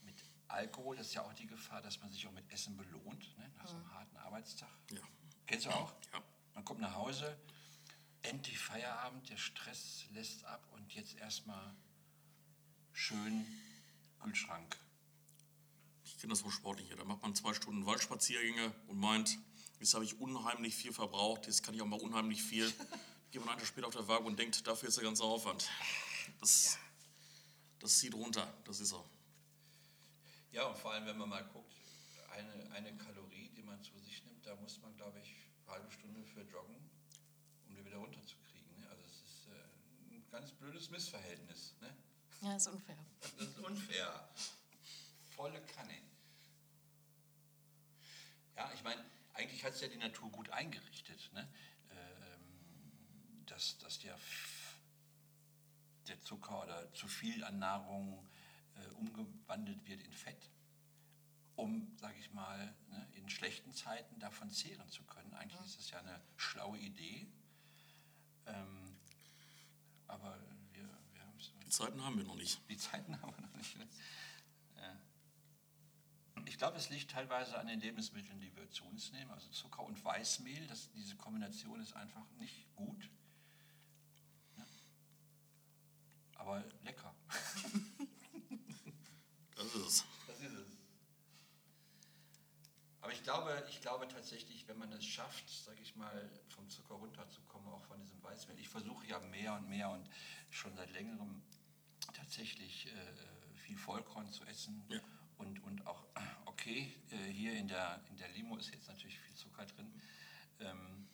[0.00, 0.14] mit
[0.48, 0.96] Alkohol.
[0.96, 3.50] Das ist ja auch die Gefahr, dass man sich auch mit Essen belohnt, ne?
[3.58, 4.70] nach so einem harten Arbeitstag.
[4.92, 5.02] Ja.
[5.46, 5.92] Kennst du auch?
[6.14, 6.22] Ja.
[6.54, 7.38] Man kommt nach Hause,
[8.22, 11.74] endlich Feierabend, der Stress lässt ab und jetzt erstmal
[12.94, 13.46] schön
[14.26, 14.76] Kühlschrank.
[16.04, 16.96] Ich kenne das vom Sportlichen.
[16.98, 19.38] Da macht man zwei Stunden Waldspaziergänge und meint,
[19.78, 22.68] jetzt habe ich unheimlich viel verbraucht, jetzt kann ich auch mal unheimlich viel.
[23.30, 25.68] Geht man einen Tag später auf der Waage und denkt, dafür ist der ganze Aufwand.
[26.40, 26.76] Das,
[27.78, 29.08] das zieht runter, das ist so.
[30.50, 31.72] Ja, und vor allem, wenn man mal guckt,
[32.32, 35.92] eine, eine Kalorie, die man zu sich nimmt, da muss man, glaube ich, eine halbe
[35.92, 36.74] Stunde für joggen,
[37.68, 38.76] um die wieder runterzukriegen.
[38.80, 38.88] Ne?
[38.90, 41.76] Also es ist äh, ein ganz blödes Missverhältnis.
[41.80, 41.96] Ne?
[42.42, 42.96] Ja, ist unfair.
[43.20, 44.28] Das ist unfair.
[45.34, 45.94] Volle Kanne.
[48.56, 51.46] Ja, ich meine, eigentlich hat es ja die Natur gut eingerichtet, ne?
[51.90, 54.18] ähm, dass, dass der,
[56.08, 58.26] der Zucker oder zu viel an Nahrung
[58.76, 60.50] äh, umgewandelt wird in Fett,
[61.54, 65.34] um, sage ich mal, ne, in schlechten Zeiten davon zehren zu können.
[65.34, 67.26] Eigentlich ist das ja eine schlaue Idee,
[68.46, 68.96] ähm,
[70.06, 70.38] aber
[70.72, 72.58] wir, wir haben es Die Zeiten haben wir noch nicht.
[72.70, 73.76] die Zeiten haben wir noch nicht.
[73.76, 73.86] Ne?
[74.76, 74.96] Ja.
[76.46, 79.82] Ich glaube, es liegt teilweise an den Lebensmitteln, die wir zu uns nehmen, also Zucker
[79.82, 80.66] und Weißmehl.
[80.68, 83.10] Das, diese Kombination ist einfach nicht gut.
[84.56, 84.66] Ja.
[86.36, 87.14] Aber lecker.
[89.56, 90.04] Das ist es.
[90.26, 90.76] Das ist es.
[93.00, 96.92] Aber ich glaube, ich glaube tatsächlich, wenn man es schafft, sage ich mal, vom Zucker
[96.92, 98.58] runterzukommen, auch von diesem Weißmehl.
[98.58, 100.10] Ich versuche ja mehr und mehr und
[100.50, 101.42] schon seit längerem
[102.26, 104.82] tatsächlich äh, viel Vollkorn zu essen.
[104.88, 104.98] Ja.
[105.38, 106.04] Und, und auch,
[106.46, 109.92] okay, äh, hier in der, in der Limo ist jetzt natürlich viel Zucker drin.
[110.58, 111.06] Ähm,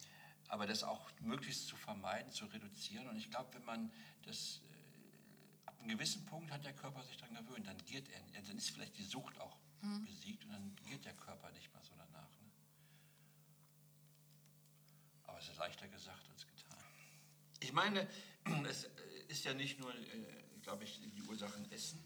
[0.49, 3.09] aber das auch möglichst zu vermeiden, zu reduzieren.
[3.09, 7.19] Und ich glaube, wenn man das äh, ab einem gewissen Punkt hat der Körper sich
[7.19, 9.59] daran gewöhnt, dann giert er, dann ist vielleicht die Sucht auch
[10.07, 12.31] besiegt und dann giert der Körper nicht mehr so danach.
[12.41, 12.51] Ne?
[15.25, 16.79] Aber es ist leichter gesagt als getan.
[17.59, 18.09] Ich meine,
[18.69, 18.89] es
[19.29, 22.03] ist ja nicht nur, äh, glaube ich, die Ursachen Essen.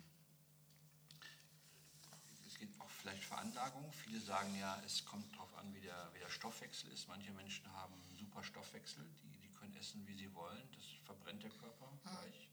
[2.46, 3.92] Es gibt auch vielleicht Veranlagung.
[3.92, 7.06] Viele sagen ja, es kommt darauf an, wie der, wie der Stoffwechsel ist.
[7.08, 10.62] Manche Menschen haben einen super Stoffwechsel, die, die können essen, wie sie wollen.
[10.72, 12.48] Das verbrennt der Körper gleich.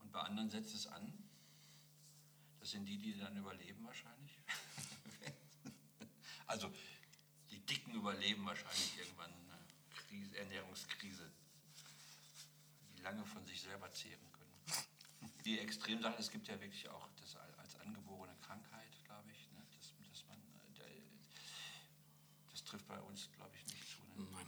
[0.00, 1.12] Und bei anderen setzt es an.
[2.60, 4.32] Das sind die, die dann überleben wahrscheinlich.
[6.46, 6.72] also
[7.50, 9.58] die Dicken überleben wahrscheinlich irgendwann eine
[10.06, 11.30] Krise, Ernährungskrise,
[12.96, 14.29] die lange von sich selber zehren
[15.50, 19.58] die extrem Sachen, es gibt ja wirklich auch das als angeborene Krankheit, glaube ich, ne?
[19.74, 20.38] dass, dass man,
[20.78, 21.02] äh,
[22.52, 23.98] das trifft bei uns, glaube ich, nicht zu.
[24.16, 24.28] Ne?
[24.30, 24.46] Nein.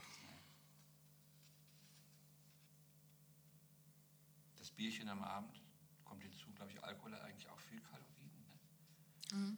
[4.57, 5.61] Das Bierchen am Abend
[6.05, 8.45] kommt hinzu, glaube ich, Alkohol hat eigentlich auch viel Kalorien.
[9.31, 9.37] Ne?
[9.37, 9.57] Mhm.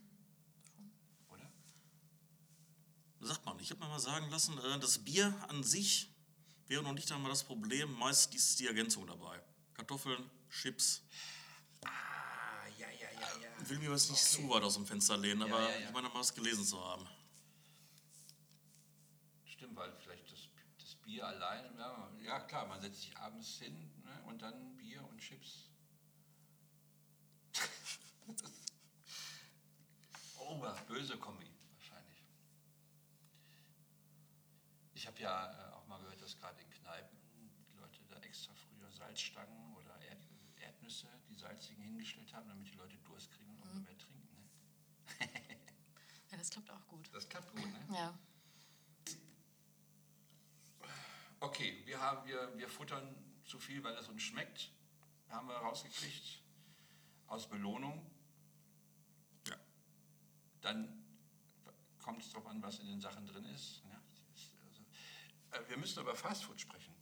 [1.29, 1.51] Oder?
[3.19, 6.09] Sagt man, ich habe mir mal sagen lassen, äh, das Bier an sich
[6.65, 9.39] wäre noch nicht einmal das Problem, meist ist die Ergänzung dabei.
[9.75, 11.03] Kartoffeln, Chips
[13.69, 15.87] will mir jetzt nicht zu weit aus dem Fenster lehnen, aber ja, ja.
[15.87, 17.07] ich meine mal was gelesen zu haben.
[19.45, 20.47] Stimmt, weil vielleicht das,
[20.79, 25.03] das Bier alleine, ja, ja klar, man setzt sich abends hin ne, und dann Bier
[25.07, 25.69] und Chips.
[30.39, 32.23] oh, böse Kombi wahrscheinlich.
[34.93, 37.17] Ich habe ja äh, auch mal gehört, dass gerade in Kneipen
[37.71, 40.25] die Leute da extra früher Salzstangen oder Erd
[40.57, 44.29] Erdnüsse, die salzigen, hingestellt haben, damit die Leute Durst kriegen und umso mehr trinken.
[44.33, 44.49] Ne?
[46.31, 47.09] Ja, das klappt auch gut.
[47.11, 47.95] Das klappt gut, ne?
[47.95, 48.19] Ja.
[51.39, 54.71] Okay, wir, haben, wir, wir futtern zu viel, weil es uns schmeckt.
[55.29, 56.41] Haben wir rausgekriegt.
[57.27, 58.09] Aus Belohnung.
[59.47, 59.55] Ja.
[60.61, 61.03] Dann
[61.99, 63.81] kommt es darauf an, was in den Sachen drin ist.
[63.89, 63.99] Ja,
[64.35, 64.83] ist also,
[65.51, 66.93] äh, wir müssen über Fastfood sprechen.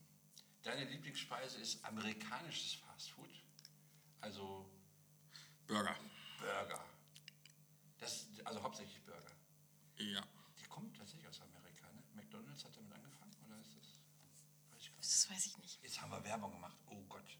[0.62, 3.28] Deine Lieblingsspeise ist amerikanisches Fastfood.
[4.22, 4.70] Also
[5.66, 5.96] Burger.
[6.40, 6.82] Burger.
[7.98, 9.03] Das, also hauptsächlich Burger.
[9.98, 10.22] Ja.
[10.58, 11.86] Die kommen tatsächlich aus Amerika.
[11.92, 12.02] Ne?
[12.14, 13.98] McDonalds hat damit angefangen, oder ist das?
[14.70, 15.04] Weiß ich gar nicht.
[15.04, 15.82] Das weiß ich nicht.
[15.82, 16.76] Jetzt haben wir Werbung gemacht.
[16.90, 17.38] Oh Gott.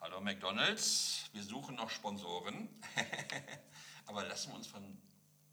[0.00, 2.70] Hallo McDonalds, wir suchen noch Sponsoren.
[4.06, 4.98] Aber lassen wir uns von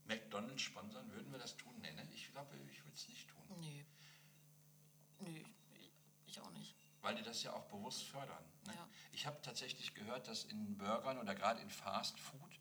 [0.05, 1.73] McDonalds sponsern, würden wir das tun?
[1.81, 2.07] Nee, ne?
[2.13, 3.43] Ich glaube, ich würde es nicht tun.
[3.59, 3.85] Nee.
[5.19, 5.45] Nee,
[6.25, 6.75] ich auch nicht.
[7.01, 8.43] Weil die das ja auch bewusst fördern.
[8.65, 8.73] Ne?
[8.73, 8.87] Ja.
[9.11, 12.59] Ich habe tatsächlich gehört, dass in Burgern oder gerade in Fast Food,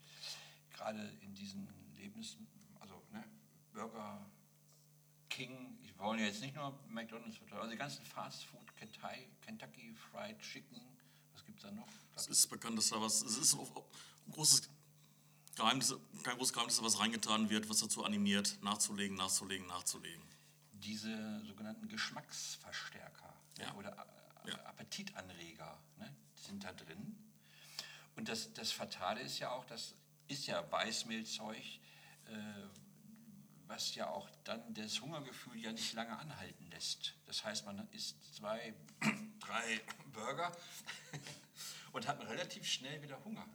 [0.71, 2.37] gerade in diesen Lebens...
[2.81, 3.25] Also ne,
[3.73, 4.25] Burger
[5.29, 10.39] King, ich wollte jetzt nicht nur McDonalds, also die ganzen Fast Food, Kentucky, Kentucky Fried
[10.41, 10.81] Chicken,
[11.33, 11.89] was gibt es da noch?
[12.15, 13.23] Es ist bekannt, dass da was.
[13.23, 13.67] Es ist ein
[14.33, 14.69] großes
[15.57, 20.23] Geheimnis, kein großes Geheimnis, was reingetan wird, was dazu animiert, nachzulegen, nachzulegen, nachzulegen.
[20.73, 23.75] diese sogenannten Geschmacksverstärker Ja.
[23.75, 23.97] oder
[24.47, 24.55] Ja.
[24.67, 27.17] Appetitanreger ne, sind da drin.
[28.15, 29.95] Und das, das Fatale ist ja auch, das
[30.29, 31.63] ist ja Weißmehlzeug,
[33.69, 37.15] was ja auch dann das Hungergefühl ja nicht lange anhalten lässt.
[37.27, 38.75] Das heißt, man isst zwei,
[39.41, 39.81] drei
[40.13, 40.57] Burger
[41.93, 43.47] und hat relativ schnell wieder Hunger.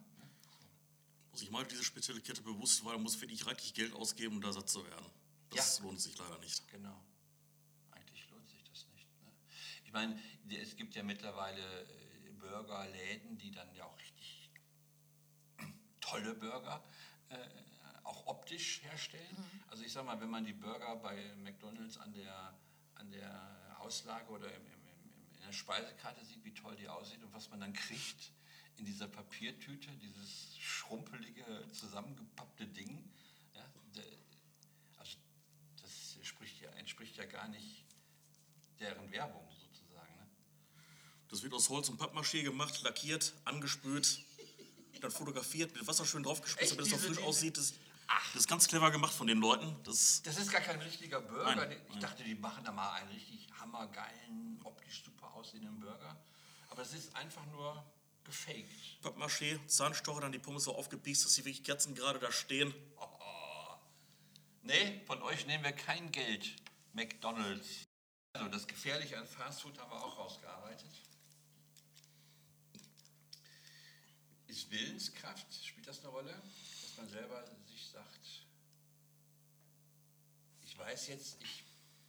[1.32, 4.42] Muss ich mal diese spezielle Kette bewusst, weil man muss wirklich reichlich Geld ausgeben, um
[4.42, 5.06] da satt zu werden.
[5.50, 6.68] Das lohnt sich leider nicht.
[6.68, 7.02] Genau.
[7.90, 9.08] Eigentlich lohnt sich das nicht.
[9.22, 9.32] Ne?
[9.84, 10.18] Ich meine,
[10.50, 14.50] es gibt ja mittlerweile äh, Burgerläden, die dann ja auch richtig
[16.00, 16.84] tolle Burger
[17.30, 17.36] äh,
[18.04, 19.36] auch optisch herstellen.
[19.68, 22.54] Also ich sag mal, wenn man die Burger bei McDonalds an der,
[22.94, 27.22] an der Auslage oder im, im, im, in der Speisekarte sieht, wie toll die aussieht
[27.22, 28.32] und was man dann kriegt
[28.76, 33.10] in dieser Papiertüte, dieses schrumpelige, zusammengepappte Ding.
[33.54, 33.64] Ja,
[33.96, 34.04] der,
[34.98, 35.18] also
[35.80, 37.84] das spricht ja, entspricht ja gar nicht
[38.80, 40.16] deren Werbung sozusagen.
[40.16, 40.26] Ne?
[41.28, 44.24] Das wird aus Holz und Pappmaché gemacht, lackiert, angesprüht,
[45.00, 47.58] dann fotografiert, mit Wasser schön draufgespritzt, damit es noch frisch aussieht.
[47.58, 47.74] Das,
[48.06, 49.76] das ist ganz clever gemacht von den Leuten.
[49.84, 51.54] Das, Das ist gar kein richtiger Burger.
[51.56, 52.00] Nein, ich nein.
[52.00, 56.16] dachte, die machen da mal einen richtig hammergeilen, optisch super aussehenden Burger.
[56.70, 57.84] Aber es ist einfach nur
[58.24, 59.02] gefaked.
[59.02, 62.74] Pappmaché, Zahnstocher, dann die Pommes so aufgepiekst, dass sie wirklich kerzengerade da stehen.
[64.64, 66.54] Nee, von euch nehmen wir kein Geld.
[66.92, 67.82] McDonalds.
[68.32, 70.88] Also das Gefährliche an Fastfood haben wir auch rausgearbeitet.
[74.46, 76.30] Ist Willenskraft, spielt das eine Rolle?
[76.82, 77.44] Dass man selber
[77.92, 78.46] sagt,
[80.62, 81.64] ich weiß jetzt, ich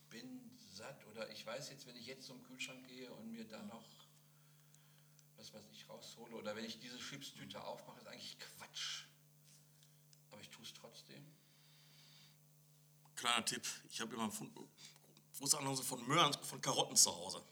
[0.09, 3.61] bin satt oder ich weiß jetzt, wenn ich jetzt zum Kühlschrank gehe und mir da
[3.63, 4.03] noch
[5.43, 9.03] was weiß ich raushole oder wenn ich diese Chipstüte aufmache, ist eigentlich Quatsch.
[10.31, 11.25] Aber ich tue es trotzdem.
[13.15, 14.49] Kleiner Tipp, ich habe immer von,
[15.37, 17.43] große Annonce von Möhren, von Karotten zu Hause.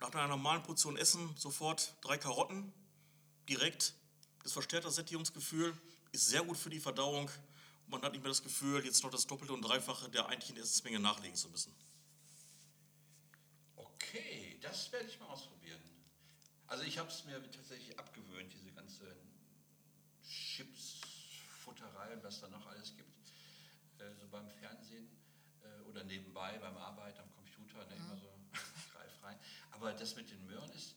[0.00, 2.72] Nach einer normalen Portion Essen sofort drei Karotten,
[3.48, 3.94] direkt.
[4.44, 5.76] Das verstärkt das Sättigungsgefühl,
[6.12, 7.28] ist sehr gut für die Verdauung.
[7.84, 10.56] Und man hat nicht mehr das Gefühl, jetzt noch das Doppelte und Dreifache der eigentlichen
[10.58, 11.74] Essensmenge nachlegen zu müssen.
[13.76, 15.80] Okay, das werde ich mal ausprobieren.
[16.66, 19.16] Also ich habe es mir tatsächlich abgewöhnt, diese ganze
[20.26, 23.12] Chips-Futterei und was da noch alles gibt.
[23.98, 25.08] Äh, so beim Fernsehen
[25.62, 28.32] äh, oder nebenbei beim Arbeiten am Computer, ne, immer so
[28.92, 29.38] greif rein.
[29.70, 30.94] Aber das mit den Möhren ist,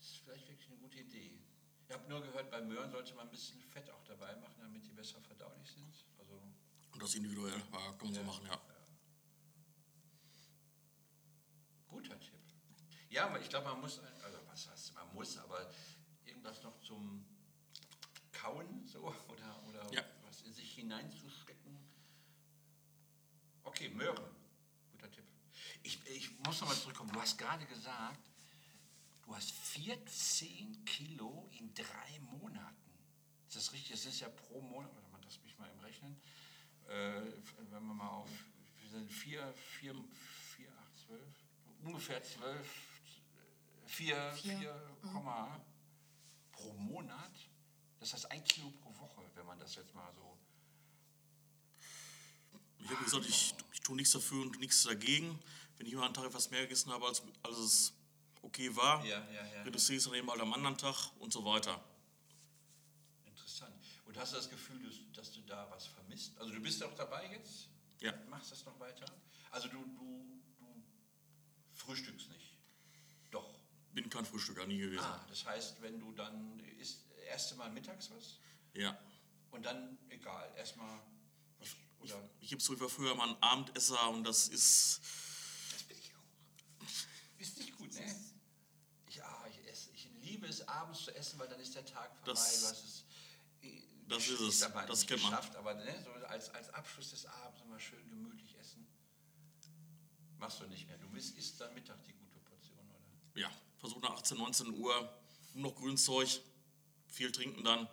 [0.00, 1.37] ist vielleicht wirklich eine gute Idee.
[1.88, 4.84] Ich habe nur gehört, bei Möhren sollte man ein bisschen Fett auch dabei machen, damit
[4.84, 6.04] die besser verdaulich sind.
[6.18, 6.34] Also
[6.92, 8.60] Und das individuell, ja, kann man so machen, ja.
[11.88, 12.34] Guter Tipp.
[13.08, 15.70] Ja, aber ich glaube, man muss, also was heißt, man muss, aber
[16.26, 17.24] irgendwas noch zum
[18.32, 20.04] Kauen so oder, oder Ja.
[20.26, 21.78] was in sich hineinzustecken.
[23.64, 24.24] Okay, Möhren.
[24.92, 25.24] Guter Tipp.
[25.82, 27.10] Ich, ich muss nochmal zurückkommen.
[27.12, 28.27] Du hast gerade gesagt,
[29.28, 32.76] du hast 14 Kilo in drei Monaten.
[33.46, 33.90] Ist das richtig?
[33.90, 36.20] Das ist ja pro Monat, warte mal, lass mich mal im Rechnen.
[36.88, 37.20] Äh,
[37.70, 38.30] wenn wir mal auf,
[38.80, 39.94] wir sind 4, 4,
[40.56, 41.20] 4, 8, 12,
[41.84, 42.66] ungefähr 12,
[43.86, 45.60] 4, 4, Komma
[46.52, 47.32] pro Monat.
[48.00, 50.38] Das heißt ein Kilo pro Woche, wenn man das jetzt mal so.
[52.78, 55.38] Ich habe gesagt, ich, ich tue nichts dafür und nichts dagegen.
[55.76, 57.97] Wenn ich mal einen Tag etwas mehr gegessen habe, als, als es
[58.42, 59.64] okay war, Ja, ja, ja.
[59.90, 61.82] ich es dann eben halt am anderen Tag und so weiter.
[63.24, 63.84] Interessant.
[64.06, 64.80] Und hast du das Gefühl,
[65.12, 66.38] dass, du da was vermisst?
[66.38, 67.68] Also du bist auch dabei jetzt?
[68.00, 68.12] Ja.
[68.28, 69.06] Machst das noch weiter?
[69.50, 70.82] Also du, du, du
[71.74, 72.54] frühstückst nicht?
[73.30, 73.58] Doch.
[73.92, 75.04] Bin kein Frühstücker, nie gewesen.
[75.04, 78.38] Ah, das heißt, wenn du dann isst, erste Mal mittags was
[78.74, 78.98] Ja.
[79.50, 81.00] und dann egal, erstmal
[82.40, 85.00] Ich gebe zu, ich war früher mal ein Abendesser und das ist,
[85.72, 86.84] das bin ich auch.
[87.38, 88.14] Ist nicht gut, ne?
[89.10, 92.32] Ja, ich, esse, ich liebe es abends zu essen, weil dann ist der Tag vorbei.
[92.32, 93.04] Das-
[93.62, 94.60] äh, das ist es.
[94.74, 95.18] mal, Das nicht man.
[95.20, 98.86] geschafft, aber ne, so als, als Abschluss des Abends immer schön gemütlich essen.
[100.38, 100.98] Machst du nicht mehr.
[100.98, 103.40] Du bist, isst dann Mittag die gute Portion, oder?
[103.40, 105.20] ja, versuche nach 18, 19 Uhr
[105.54, 106.28] nur noch Grünzeug,
[107.08, 107.88] viel trinken dann.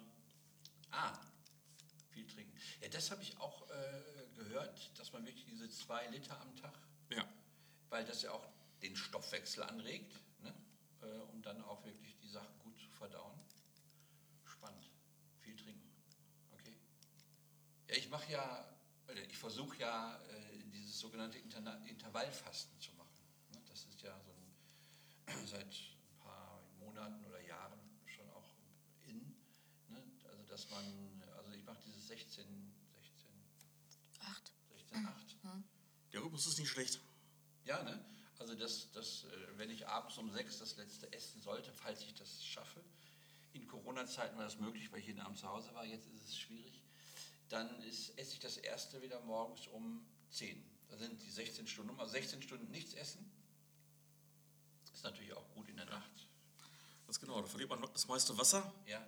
[0.92, 1.18] Ah,
[2.12, 2.56] viel trinken.
[2.82, 6.78] Ja, das habe ich auch äh, gehört, dass man wirklich diese zwei Liter am Tag,
[7.10, 7.28] Ja.
[7.90, 8.46] weil das ja auch
[8.82, 10.54] den Stoffwechsel anregt, ne?
[11.02, 13.40] äh, um dann auch wirklich die Sachen gut zu verdauen.
[14.46, 14.90] Spannend.
[15.42, 15.90] Viel trinken.
[16.52, 16.76] Okay.
[17.88, 18.66] Ja, ich mache ja,
[19.08, 23.24] oder ich versuche ja, äh, dieses sogenannte Interna Intervallfasten zu machen.
[23.54, 23.62] Ne?
[23.68, 28.50] Das ist ja so ein, seit ein paar Monaten oder Jahren schon auch
[29.04, 29.20] in.
[29.90, 30.02] Ne?
[30.28, 32.44] Also, dass man, also ich mache dieses 16,
[32.96, 33.30] 16,
[34.20, 34.52] Acht.
[34.72, 35.38] 16, 8.
[36.12, 37.00] Der Rhythmus ist nicht schlecht.
[37.66, 38.04] Ja, ne?
[38.40, 42.14] Also, dass, dass, äh, wenn ich abends um sechs das letzte essen sollte, falls ich
[42.16, 42.84] das schaffe,
[43.54, 46.38] in Corona-Zeiten war das möglich, weil ich jeden Abend zu Hause war, jetzt ist es
[46.38, 46.84] schwierig,
[47.50, 50.62] dann ist, esse ich das erste wieder morgens um 10.
[50.90, 52.00] Da sind die 16 Stunden um.
[52.00, 53.32] Also 16 Stunden nichts essen.
[54.94, 56.28] Ist natürlich auch gut in der Nacht.
[57.06, 58.74] Ganz genau, da verliert man das meiste Wasser.
[58.86, 59.06] Ja.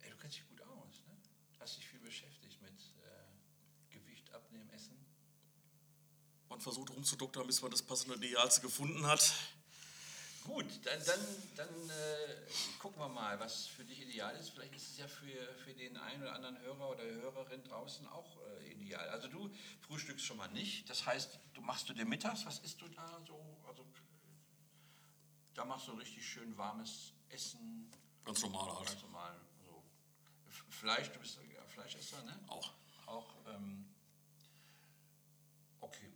[0.00, 1.16] Ey, du kennst dich gut aus, ne?
[1.60, 4.96] Hast dich viel beschäftigt mit äh, Gewicht abnehmen, Essen.
[6.56, 9.34] Man versucht rumzudoktern, bis man das passende Idealste gefunden hat.
[10.44, 11.20] Gut, dann, dann,
[11.54, 12.36] dann äh,
[12.78, 14.48] gucken wir mal, was für dich ideal ist.
[14.50, 18.38] Vielleicht ist es ja für, für den einen oder anderen Hörer oder Hörerin draußen auch
[18.38, 19.06] äh, ideal.
[19.10, 19.50] Also du
[19.86, 20.88] frühstückst schon mal nicht.
[20.88, 23.38] Das heißt, du machst du dir mittags, was isst du da so?
[23.68, 23.84] Also
[25.52, 27.92] da machst du richtig schön warmes Essen.
[28.24, 28.88] Ganz normal halt.
[28.88, 29.38] Ganz normal.
[29.66, 29.84] So.
[30.70, 32.40] Fleisch, du bist ja Fleischesser, ne?
[32.46, 32.72] Auch.
[33.04, 33.84] Auch, ähm,
[35.80, 36.15] okay.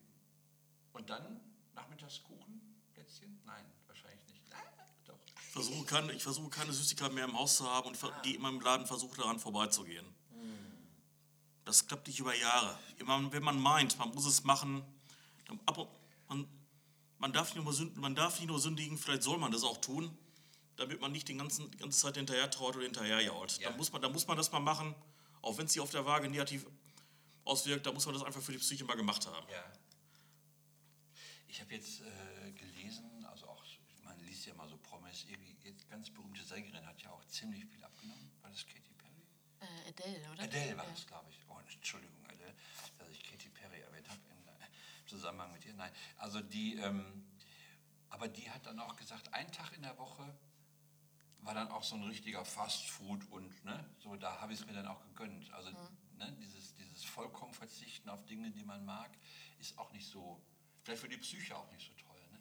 [1.01, 1.41] Und dann
[1.75, 2.61] Nachmittagskuchen,
[2.93, 3.41] Plätzchen?
[3.47, 4.43] Nein, wahrscheinlich nicht.
[4.53, 4.59] Ah,
[5.07, 5.19] doch.
[5.35, 8.35] Ich versuche, keine, ich versuche keine Süßigkeit mehr im Haus zu haben und ver- gehe
[8.35, 10.05] immer im Laden versuche daran vorbeizugehen.
[11.65, 12.79] Das klappt nicht über Jahre.
[12.99, 14.83] Immer, wenn man meint, man muss es machen,
[15.47, 15.59] dann,
[16.29, 16.47] man,
[17.19, 19.79] man, darf nicht nur sündigen, man darf nicht nur sündigen, vielleicht soll man das auch
[19.79, 20.15] tun,
[20.77, 23.59] damit man nicht den ganzen, die ganze Zeit hinterher traut oder hinterher jault.
[23.59, 23.71] Ja.
[23.71, 24.95] Da, muss man, da muss man das mal machen,
[25.41, 26.67] auch wenn es sich auf der Waage negativ
[27.45, 29.47] auswirkt, da muss man das einfach für die Psyche mal gemacht haben.
[29.51, 29.65] Ja.
[31.51, 33.65] Ich habe jetzt äh, gelesen, also auch,
[34.05, 35.27] man liest ja mal so Promis,
[35.65, 38.31] jetzt ganz berühmte Sängerin hat ja auch ziemlich viel abgenommen.
[38.41, 39.27] War das Katy Perry?
[39.59, 40.45] Äh, Adele, oder?
[40.45, 40.91] Adele war ja.
[40.93, 41.41] das, glaube ich.
[41.49, 42.55] Oh, Entschuldigung, Adele,
[42.99, 45.75] dass ich Katy Perry erwähnt habe im äh, Zusammenhang mit ihr.
[45.75, 47.27] Nein, also die, ähm,
[48.11, 50.33] aber die hat dann auch gesagt, ein Tag in der Woche
[51.41, 54.67] war dann auch so ein richtiger Fast Food und ne, so da habe ich es
[54.67, 55.51] mir dann auch gegönnt.
[55.53, 55.71] Also
[56.17, 59.11] ne, dieses, dieses vollkommen Verzichten auf Dinge, die man mag,
[59.59, 60.41] ist auch nicht so,
[60.91, 62.21] vielleicht für die Psyche auch nicht so toll.
[62.33, 62.41] Ne?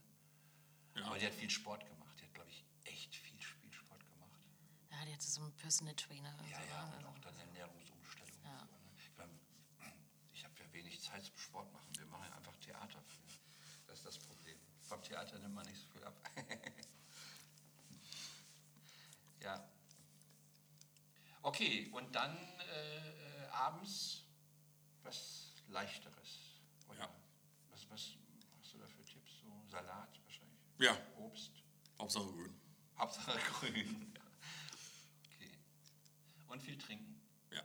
[0.96, 1.06] Ja.
[1.08, 2.20] Aber die hat viel Sport gemacht.
[2.20, 4.32] Die hat, glaube ich, echt viel Spielsport gemacht.
[4.90, 6.36] Ja, die hatte so einen Personal Trainer.
[6.50, 6.98] Ja, so, ja, ne?
[6.98, 8.44] und auch dann Ernährungsumstellung.
[8.44, 8.60] Ja.
[8.60, 8.92] So, ne?
[8.98, 9.40] Ich, mein,
[10.34, 11.88] ich habe ja wenig Zeit zum Sport machen.
[11.98, 13.04] Wir machen ja einfach Theater.
[13.88, 14.58] Das ist das Problem.
[14.90, 16.16] Beim Theater nimmt man nicht so viel ab.
[19.44, 19.70] ja.
[21.44, 24.24] Okay, und dann äh, äh, abends
[25.04, 26.60] was Leichteres.
[26.88, 27.10] Oder Ja.
[27.70, 28.18] was, was
[28.60, 29.42] hast du da für Tipps?
[29.42, 30.60] So Salat wahrscheinlich?
[30.80, 30.98] Ja.
[31.18, 31.52] Obst?
[32.00, 32.54] Hauptsache grün.
[32.98, 34.14] Hauptsache grün.
[35.36, 35.52] Okay.
[36.48, 37.22] Und viel trinken.
[37.52, 37.62] Ja.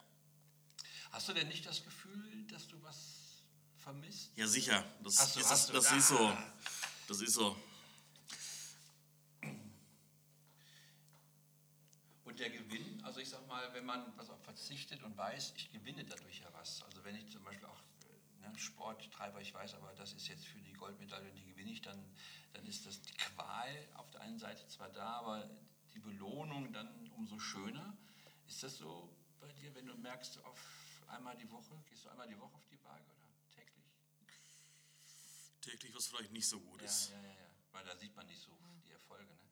[1.11, 3.43] Hast du denn nicht das Gefühl, dass du was
[3.79, 4.31] vermisst?
[4.37, 4.85] Ja, sicher.
[5.03, 5.97] Das, Hast du- ist, hast du- das Ah.
[5.97, 6.37] ist so.
[7.09, 7.57] Das ist so.
[12.25, 15.71] Und der Gewinn, also ich sag mal, wenn man was auf verzichtet und weiß, ich
[15.73, 16.83] gewinne dadurch ja was.
[16.83, 17.81] Also wenn ich zum Beispiel auch
[18.53, 21.83] ne, Sporttreiber, ich weiß, aber das ist jetzt für die Goldmedaille und die gewinne ich,
[21.83, 22.05] dann,
[22.53, 25.49] dann ist das die Qual auf der einen Seite zwar da, aber
[25.93, 27.97] die Belohnung dann umso schöner.
[28.47, 30.61] Ist das so bei dir, wenn du merkst, auf
[31.09, 33.85] einmal die Woche, gehst du einmal die Woche auf die Waage oder täglich?
[35.61, 37.11] Täglich, was vielleicht nicht so gut Ja, ist.
[37.11, 37.51] ja, ja, ja.
[37.73, 39.51] Weil da sieht man nicht so die Erfolge, ne?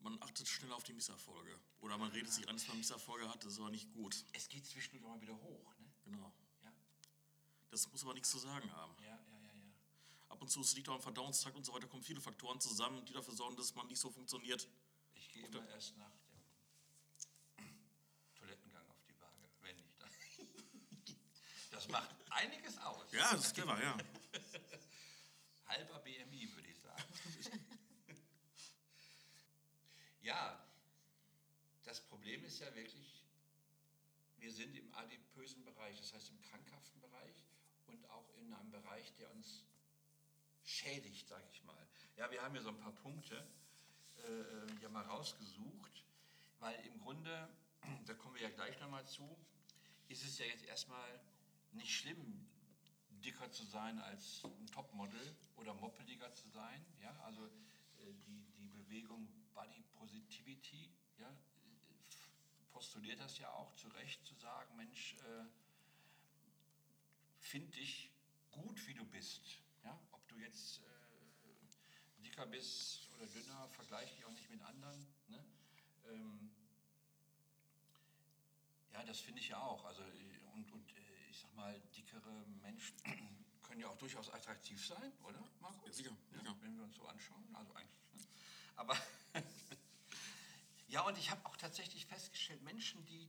[0.00, 1.56] Man achtet schnell auf die Misserfolge.
[1.80, 4.24] Oder man redet sich an, dass man Misserfolge hat, das ist aber nicht gut.
[4.32, 5.92] Es geht zwischendurch auch mal wieder hoch, ne?
[6.04, 6.32] Genau.
[7.72, 8.94] Das muss aber nichts zu sagen haben.
[9.00, 9.72] ja, ja, ja, ja.
[10.28, 13.02] Ab und zu, es liegt auch am Verdauungstrakt und so weiter, kommen viele Faktoren zusammen,
[13.06, 14.68] die dafür sorgen, dass man nicht so funktioniert.
[15.14, 16.12] Ich gehe immer erst nach
[17.56, 17.74] dem
[18.34, 20.06] Toilettengang auf die Waage, wenn ich da.
[21.70, 23.10] Das macht einiges aus.
[23.10, 23.96] Ja, das ist clever, ja.
[25.66, 27.02] Halber BMI, würde ich sagen.
[30.20, 30.62] ja,
[31.84, 33.24] das Problem ist ja wirklich,
[34.36, 36.81] wir sind im adipösen Bereich, das heißt im krankhaften
[38.52, 39.64] in einem Bereich, der uns
[40.64, 41.88] schädigt, sage ich mal.
[42.16, 43.46] Ja, wir haben hier so ein paar Punkte
[44.18, 46.04] äh, ja mal rausgesucht,
[46.60, 47.48] weil im Grunde,
[48.06, 49.36] da kommen wir ja gleich nochmal zu,
[50.08, 51.20] ist es ja jetzt erstmal
[51.72, 52.46] nicht schlimm,
[53.24, 56.84] dicker zu sein als ein Topmodel oder moppeliger zu sein.
[57.00, 63.88] Ja, also äh, die, die Bewegung Body Positivity ja, äh, postuliert das ja auch zu
[63.88, 65.44] Recht zu sagen, Mensch, äh,
[67.38, 68.11] find dich
[68.52, 69.58] gut, wie du bist.
[69.84, 69.98] Ja?
[70.12, 75.06] Ob du jetzt äh, dicker bist oder dünner, vergleiche dich auch nicht mit anderen.
[75.28, 75.44] Ne?
[76.08, 76.50] Ähm,
[78.92, 79.84] ja, das finde ich ja auch.
[79.84, 80.02] Also,
[80.54, 82.96] und, und äh, ich sag mal, dickere Menschen
[83.62, 85.86] können ja auch durchaus attraktiv sein, oder, Marco?
[85.86, 86.56] Ja, sicher, Ja, sicher.
[86.60, 88.00] Wenn wir uns so anschauen, also eigentlich.
[88.12, 88.20] Ne?
[88.76, 88.96] Aber
[90.88, 93.28] ja, und ich habe auch tatsächlich festgestellt, Menschen, die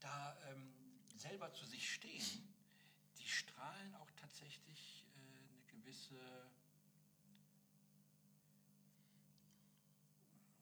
[0.00, 0.72] da ähm,
[1.16, 2.53] selber zu sich stehen,
[3.24, 6.16] die strahlen auch tatsächlich äh, eine gewisse,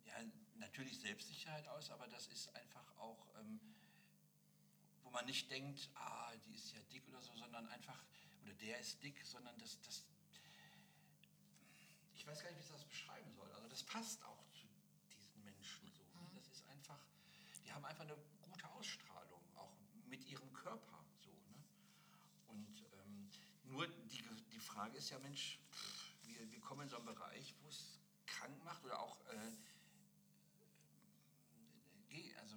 [0.04, 0.14] ja,
[0.54, 3.60] natürlich Selbstsicherheit aus, aber das ist einfach auch, ähm,
[5.02, 8.02] wo man nicht denkt, ah, die ist ja dick oder so, sondern einfach,
[8.42, 10.04] oder der ist dick, sondern das, das
[12.22, 13.50] ich weiß gar nicht, wie ich das beschreiben soll.
[13.50, 14.68] Also das passt auch zu
[15.10, 16.04] diesen Menschen so.
[16.20, 16.30] ne?
[16.36, 17.00] Das ist einfach,
[17.64, 19.72] die haben einfach eine gute Ausstrahlung, auch
[20.06, 21.32] mit ihrem Körper so.
[21.32, 21.64] Ne?
[22.46, 23.28] Und ähm,
[23.64, 25.60] nur die, die Frage ist ja, Mensch,
[26.24, 29.52] wir, wir kommen in so einen Bereich, wo es krank macht oder auch äh,
[32.40, 32.56] also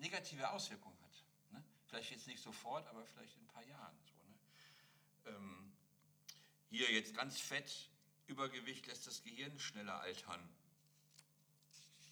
[0.00, 1.24] negative Auswirkungen hat.
[1.52, 1.64] Ne?
[1.86, 3.96] Vielleicht jetzt nicht sofort, aber vielleicht in ein paar Jahren.
[4.04, 5.34] So, ne?
[5.34, 5.72] ähm,
[6.68, 7.88] hier jetzt ganz fett,
[8.26, 10.46] Übergewicht lässt das Gehirn schneller altern.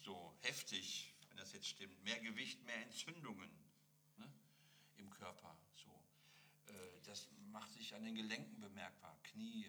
[0.03, 2.03] So heftig, wenn das jetzt stimmt.
[2.03, 3.51] Mehr Gewicht, mehr Entzündungen
[4.17, 4.27] ne?
[4.97, 5.55] im Körper.
[6.69, 9.17] Äh, das macht sich an den Gelenken bemerkbar.
[9.23, 9.67] Knie.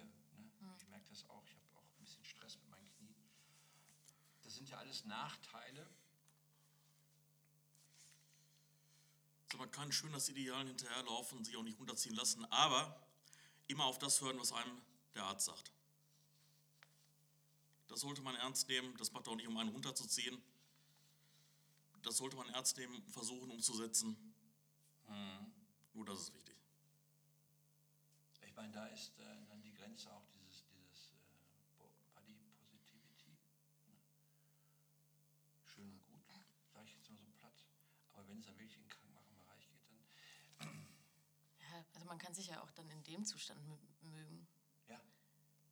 [0.61, 0.75] Ne?
[0.79, 1.45] Ich merke das auch.
[1.47, 3.15] Ich habe auch ein bisschen Stress mit meinen Knien.
[4.43, 5.89] Das sind ja alles Nachteile.
[9.45, 13.05] Also man kann schön das Idealen hinterherlaufen und sich auch nicht runterziehen lassen, aber
[13.67, 14.81] immer auf das hören, was einem
[15.15, 15.73] der Arzt sagt.
[17.89, 20.41] Das sollte man ernst nehmen, das macht auch nicht, um einen runterzuziehen.
[22.03, 24.17] Das sollte man ernst nehmen versuchen umzusetzen.
[25.95, 26.50] Nur das ist wichtig.
[28.61, 33.29] Meine, da ist äh, dann die Grenze auch dieses, dieses äh, Bo- Body Positivity.
[33.87, 33.97] Ne?
[35.65, 37.65] Schön und gut, sage ich jetzt mal so platt.
[38.13, 40.69] Aber wenn es dann wirklich in den krankmachenden Bereich geht, dann
[41.73, 43.79] Ja, also man kann sich ja auch dann in dem Zustand mö-
[44.11, 44.47] mögen.
[44.89, 45.01] ja,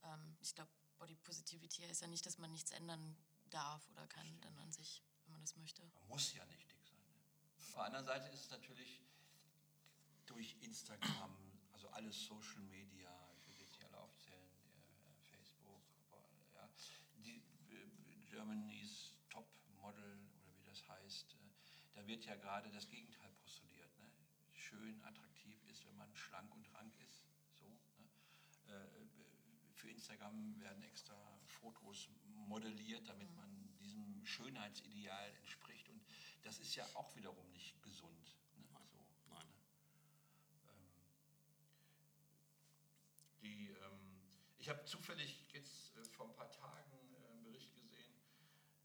[0.04, 3.18] Ähm, ich glaube, Body Positivity heißt ja nicht, dass man nichts ändern
[3.50, 5.82] darf oder kann dann an sich, wenn man das möchte.
[5.82, 6.96] man muss ja nicht dick sein.
[7.06, 7.14] Ne?
[7.58, 9.02] Auf der anderen Seite ist es natürlich
[10.24, 11.36] durch Instagram,
[11.78, 13.08] also alles Social Media,
[13.38, 14.50] ich will jetzt nicht alle aufzählen,
[15.06, 15.80] äh, Facebook,
[16.52, 16.68] ja,
[17.24, 17.36] die,
[17.70, 19.46] äh, Germany's Top
[19.80, 21.36] Model oder wie das heißt, äh,
[21.94, 23.96] da wird ja gerade das Gegenteil postuliert.
[24.00, 24.10] Ne?
[24.54, 27.22] Schön, attraktiv ist, wenn man schlank und rank ist.
[27.54, 28.90] So, ne?
[29.74, 31.14] für Instagram werden extra
[31.44, 32.08] Fotos
[32.48, 35.88] modelliert, damit man diesem Schönheitsideal entspricht.
[35.90, 36.02] Und
[36.42, 38.36] das ist ja auch wiederum nicht gesund.
[38.56, 38.66] Ne?
[38.90, 39.46] So, Nein.
[43.48, 44.20] die, ähm,
[44.68, 48.12] ich habe zufällig jetzt äh, vor ein paar Tagen äh, einen Bericht gesehen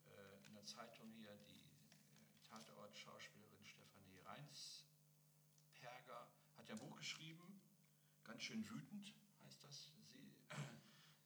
[0.05, 4.85] äh, in der Zeitung hier, die äh, Tatort-Schauspielerin Stefanie Reins
[5.81, 5.91] ja
[6.69, 7.59] ein Buch geschrieben,
[8.23, 9.13] ganz schön wütend
[9.43, 9.91] heißt das.
[10.13, 10.33] Sie,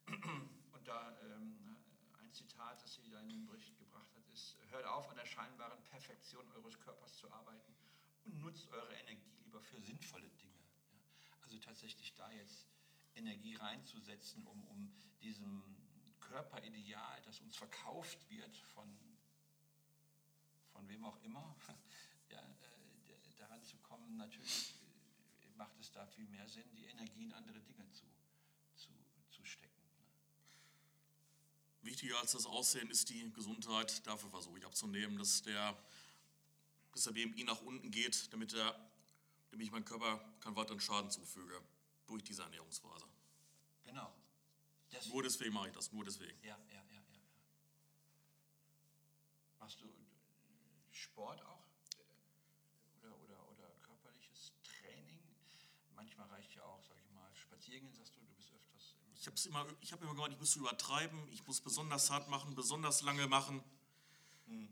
[0.72, 1.76] und da ähm,
[2.18, 5.26] ein Zitat, das sie da in den Bericht gebracht hat, ist, hört auf an der
[5.26, 7.76] scheinbaren Perfektion eures Körpers zu arbeiten
[8.24, 10.58] und nutzt eure Energie lieber für sinnvolle Dinge.
[10.90, 10.98] Ja?
[11.42, 12.66] Also tatsächlich da jetzt
[13.18, 15.62] Energie reinzusetzen, um, um diesem
[16.20, 18.88] Körperideal, das uns verkauft wird von,
[20.72, 21.56] von wem auch immer,
[22.30, 24.74] ja, äh, daran zu kommen, natürlich
[25.42, 28.04] äh, macht es da viel mehr Sinn, die Energie in andere Dinge zu,
[28.76, 28.90] zu,
[29.30, 29.82] zu stecken.
[29.82, 30.04] Ne?
[31.82, 34.06] Wichtiger als das Aussehen ist die Gesundheit.
[34.06, 35.76] Dafür versuche ich abzunehmen, dass der,
[36.92, 38.78] dass der BMI nach unten geht, damit, der,
[39.50, 41.60] damit ich meinem Körper keinen weiteren Schaden zufüge
[42.08, 43.06] durch diese Ernährungsweise.
[43.84, 44.12] Genau.
[44.90, 46.36] Das nur deswegen mache ich das, nur deswegen.
[46.42, 47.20] Ja, ja, ja, ja.
[49.60, 49.88] Machst du
[50.90, 51.64] Sport auch?
[53.02, 55.20] Oder, oder, oder körperliches Training?
[55.94, 59.26] Manchmal reicht ja auch, sag ich mal, Spaziergehen, sagst du, du bist öfters im Ich
[59.26, 63.02] habe immer, ich hab immer gemeint, ich muss übertreiben, ich muss besonders hart machen, besonders
[63.02, 63.62] lange machen.
[64.46, 64.68] Hm.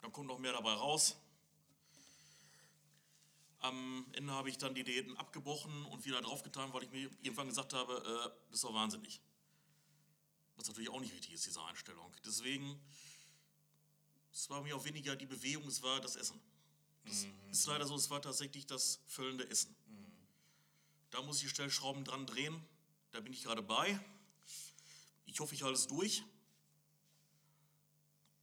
[0.00, 1.16] Dann kommt noch mehr dabei raus.
[3.66, 7.48] Am Ende habe ich dann die Diäten abgebrochen und wieder draufgetan, weil ich mir irgendwann
[7.48, 9.20] gesagt habe, äh, das ist doch wahnsinnig.
[10.54, 12.14] Was natürlich auch nicht richtig ist, diese Einstellung.
[12.24, 12.80] Deswegen,
[14.32, 16.40] es war mir auch weniger die Bewegung, es war das Essen.
[17.06, 17.50] Es mhm.
[17.50, 19.74] ist leider so, es war tatsächlich das füllende Essen.
[19.88, 20.12] Mhm.
[21.10, 22.64] Da muss ich die Stellschrauben dran drehen.
[23.10, 23.98] Da bin ich gerade bei.
[25.24, 26.22] Ich hoffe, ich halte es durch.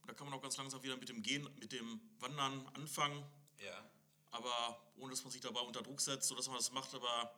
[0.06, 3.24] Da kann man auch ganz langsam wieder mit dem Gehen, mit dem Wandern anfangen.
[3.58, 3.90] Ja
[4.34, 7.32] aber ohne dass man sich dabei unter Druck setzt, sodass man das macht, aber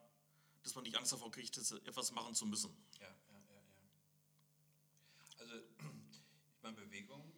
[0.62, 2.74] dass man nicht Angst davor kriegt, etwas machen zu müssen.
[2.99, 3.62] Ja, ja, ja, ja.
[5.38, 5.55] Also,
[6.57, 7.32] ich meine, Bewegung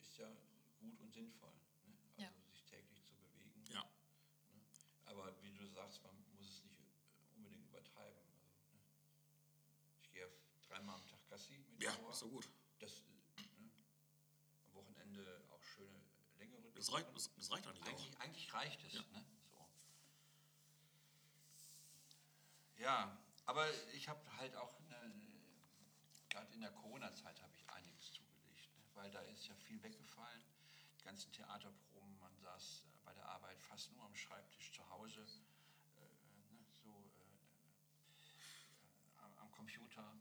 [0.00, 0.30] ist ja
[0.78, 1.52] gut und sinnvoll.
[1.84, 1.96] Ne?
[2.06, 2.32] Also ja.
[2.52, 3.64] sich täglich zu bewegen.
[3.72, 3.82] Ja.
[3.82, 3.88] Ne?
[5.06, 6.94] Aber wie du sagst, man muss es nicht
[7.34, 8.22] unbedingt übertreiben.
[8.22, 8.78] Also, ne?
[10.02, 10.30] Ich gehe
[10.68, 12.48] dreimal am Tag Gassi mit Ja, ist so gut.
[16.80, 18.20] Das reicht, das, das reicht eigentlich, eigentlich auch.
[18.20, 18.94] Eigentlich reicht es.
[18.94, 19.24] Ja, ne?
[19.50, 19.68] so.
[22.78, 24.74] ja aber ich habe halt auch,
[26.30, 28.82] gerade in der Corona-Zeit habe ich einiges zugelegt, ne?
[28.94, 30.42] weil da ist ja viel weggefallen.
[30.98, 35.20] Die ganzen Theaterproben, man saß äh, bei der Arbeit fast nur am Schreibtisch zu Hause,
[35.20, 36.04] äh,
[36.50, 36.64] ne?
[36.82, 37.12] so
[39.18, 40.16] äh, am, am Computer.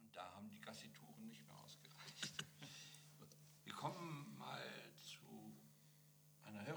[0.00, 2.44] Und da haben die Gassitouren nicht mehr ausgereicht.
[3.62, 4.34] Wir kommen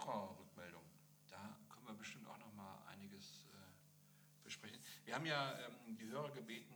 [0.06, 0.84] Hörerrückmeldung.
[1.30, 4.80] Da können wir bestimmt auch noch mal einiges äh, besprechen.
[5.08, 6.76] Wir haben ja ähm, die Hörer gebeten,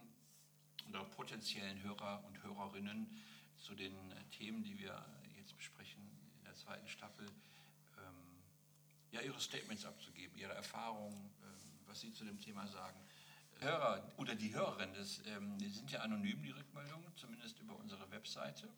[0.87, 3.21] oder potenziellen Hörer und Hörerinnen
[3.57, 5.05] zu den äh, Themen, die wir
[5.35, 6.01] jetzt besprechen
[6.37, 8.41] in der zweiten Staffel, ähm,
[9.11, 12.97] ja, ihre Statements abzugeben, ihre Erfahrungen, ähm, was sie zu dem Thema sagen.
[13.59, 18.09] Hörer oder die Hörerinnen, das, ähm, die sind ja anonym, die Rückmeldungen, zumindest über unsere
[18.11, 18.69] Webseite.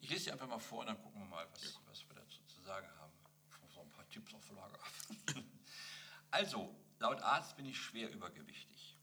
[0.00, 2.44] Ich lese sie einfach mal vor und dann gucken wir mal, was, was wir dazu
[2.44, 3.12] zu sagen haben.
[3.74, 4.78] So ein paar Tipps auf Lager.
[6.30, 6.72] also,
[7.02, 8.96] laut Arzt bin ich schwer übergewichtig.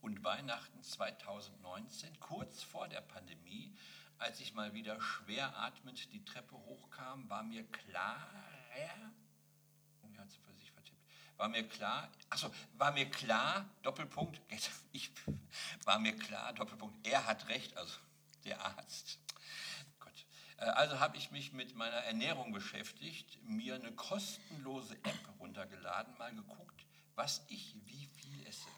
[0.00, 3.72] Und Weihnachten 2019, kurz vor der Pandemie,
[4.18, 8.18] als ich mal wieder schwer atmend die Treppe hochkam, war mir klar,
[10.26, 11.02] sie für sich vertippt,
[11.36, 14.40] war mir klar, achso, war mir klar, Doppelpunkt,
[14.92, 15.12] ich,
[15.84, 17.94] war mir klar, Doppelpunkt, er hat recht, also
[18.44, 19.18] der Arzt.
[20.56, 26.34] Äh, also habe ich mich mit meiner Ernährung beschäftigt, mir eine kostenlose App runtergeladen, mal
[26.34, 26.83] geguckt,
[27.14, 28.68] was ich wie viel esse.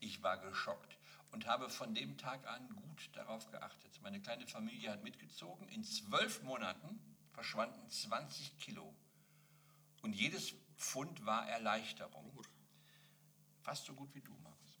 [0.00, 0.96] Ich war geschockt
[1.30, 4.00] und habe von dem Tag an gut darauf geachtet.
[4.02, 5.68] Meine kleine Familie hat mitgezogen.
[5.68, 7.00] In zwölf Monaten
[7.32, 8.94] verschwanden 20 Kilo.
[10.02, 12.30] Und jedes Pfund war Erleichterung.
[13.62, 14.78] Fast so gut wie du, Markus.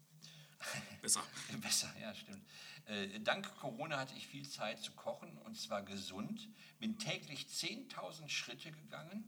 [1.02, 1.22] Besser.
[1.60, 2.46] Besser, ja, stimmt.
[2.86, 6.48] Äh, dank Corona hatte ich viel Zeit zu kochen und zwar gesund.
[6.78, 9.24] Bin täglich 10.000 Schritte gegangen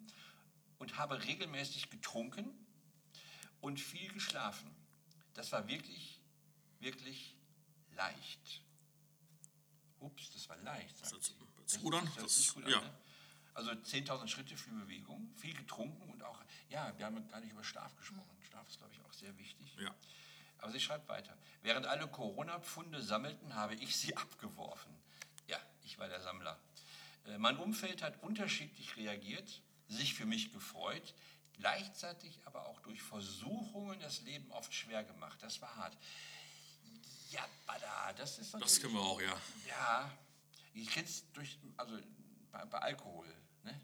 [0.79, 2.66] und habe regelmäßig getrunken
[3.67, 4.71] und viel geschlafen.
[5.35, 6.21] Das war wirklich,
[6.79, 7.35] wirklich
[7.97, 8.63] leicht.
[9.99, 11.01] Ups, das war leicht.
[11.01, 11.11] Das.
[11.11, 12.79] Das, gut ja.
[12.79, 12.99] an ne?
[13.55, 17.65] Also 10.000 Schritte, viel Bewegung, viel getrunken und auch, ja, wir haben gar nicht über
[17.65, 18.37] Schlaf gesprochen.
[18.49, 19.75] Schlaf ist, glaube ich, auch sehr wichtig.
[19.81, 19.93] Ja.
[20.59, 21.37] Aber sie schreibt weiter.
[21.63, 24.95] Während alle Corona-Pfunde sammelten, habe ich sie abgeworfen.
[25.49, 26.57] Ja, ich war der Sammler.
[27.25, 31.15] Äh, mein Umfeld hat unterschiedlich reagiert, sich für mich gefreut,
[31.59, 35.43] gleichzeitig aber auch durch Versuchungen das Leben oft schwer gemacht.
[35.43, 35.97] Das war hart.
[37.31, 39.37] Ja, bada, das ist Das können wir auch, ja.
[39.67, 40.11] Ja,
[40.75, 41.99] ich kenne es durch, also
[42.53, 43.27] bei, bei Alkohol,
[43.65, 43.81] ne?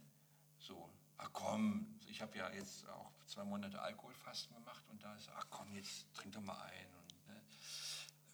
[0.58, 5.28] So, ach komm, ich habe ja jetzt auch zwei Monate Alkoholfasten gemacht und da ist,
[5.34, 6.86] ach komm, jetzt trink doch mal ein.
[6.94, 7.42] Und, ne,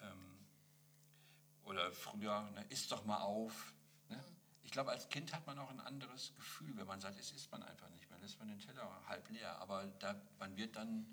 [0.02, 0.46] ähm,
[1.64, 3.72] oder früher, ne, isst doch mal auf.
[4.68, 7.50] Ich glaube, als Kind hat man auch ein anderes Gefühl, wenn man sagt, es isst
[7.50, 9.56] man einfach nicht mehr, lässt man den Teller halb leer.
[9.60, 11.06] Aber da, man wird dann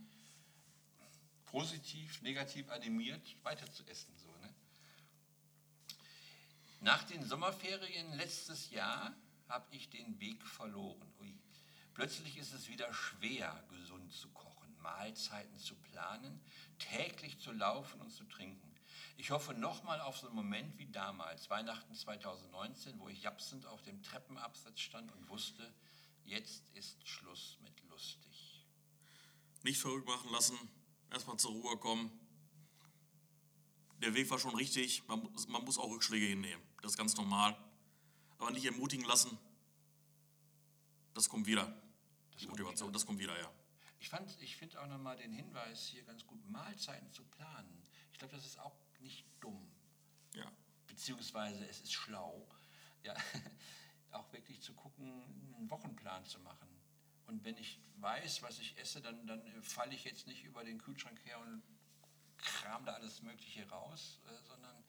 [1.45, 4.13] positiv, negativ animiert, weiter zu essen.
[4.17, 4.53] So, ne?
[6.81, 9.15] Nach den Sommerferien letztes Jahr
[9.47, 11.09] habe ich den Weg verloren.
[11.21, 11.39] Ui.
[11.93, 16.41] Plötzlich ist es wieder schwer, gesund zu kochen, Mahlzeiten zu planen,
[16.77, 18.64] täglich zu laufen und zu trinken.
[19.17, 23.81] Ich hoffe nochmal auf so einen Moment wie damals, Weihnachten 2019, wo ich japsend auf
[23.83, 25.73] dem Treppenabsatz stand und wusste,
[26.25, 28.65] jetzt ist Schluss mit lustig.
[29.63, 30.57] Nicht verrückt machen lassen,
[31.11, 32.11] erstmal zur Ruhe kommen.
[33.99, 36.61] Der Weg war schon richtig, man, muss- man muss auch Rückschläge hinnehmen.
[36.81, 37.57] Das ist ganz normal.
[38.37, 39.37] Aber nicht ermutigen lassen.
[41.13, 41.65] Das kommt wieder.
[42.37, 42.93] Die kommt Motivation, wieder.
[42.93, 43.49] das kommt wieder, ja.
[43.99, 47.81] Ich, fand- ich finde auch nochmal den Hinweis hier ganz gut, Mahlzeiten zu planen.
[48.11, 48.75] Ich glaube, das ist auch
[49.45, 49.67] dumm.
[50.33, 50.51] ja.
[50.87, 52.47] beziehungsweise es ist schlau,
[53.03, 53.13] ja,
[54.11, 55.05] auch wirklich zu gucken,
[55.55, 56.69] einen Wochenplan zu machen.
[57.27, 60.63] Und wenn ich weiß, was ich esse, dann, dann äh, falle ich jetzt nicht über
[60.63, 61.63] den Kühlschrank her und
[62.37, 64.83] kram da alles Mögliche raus, äh, sondern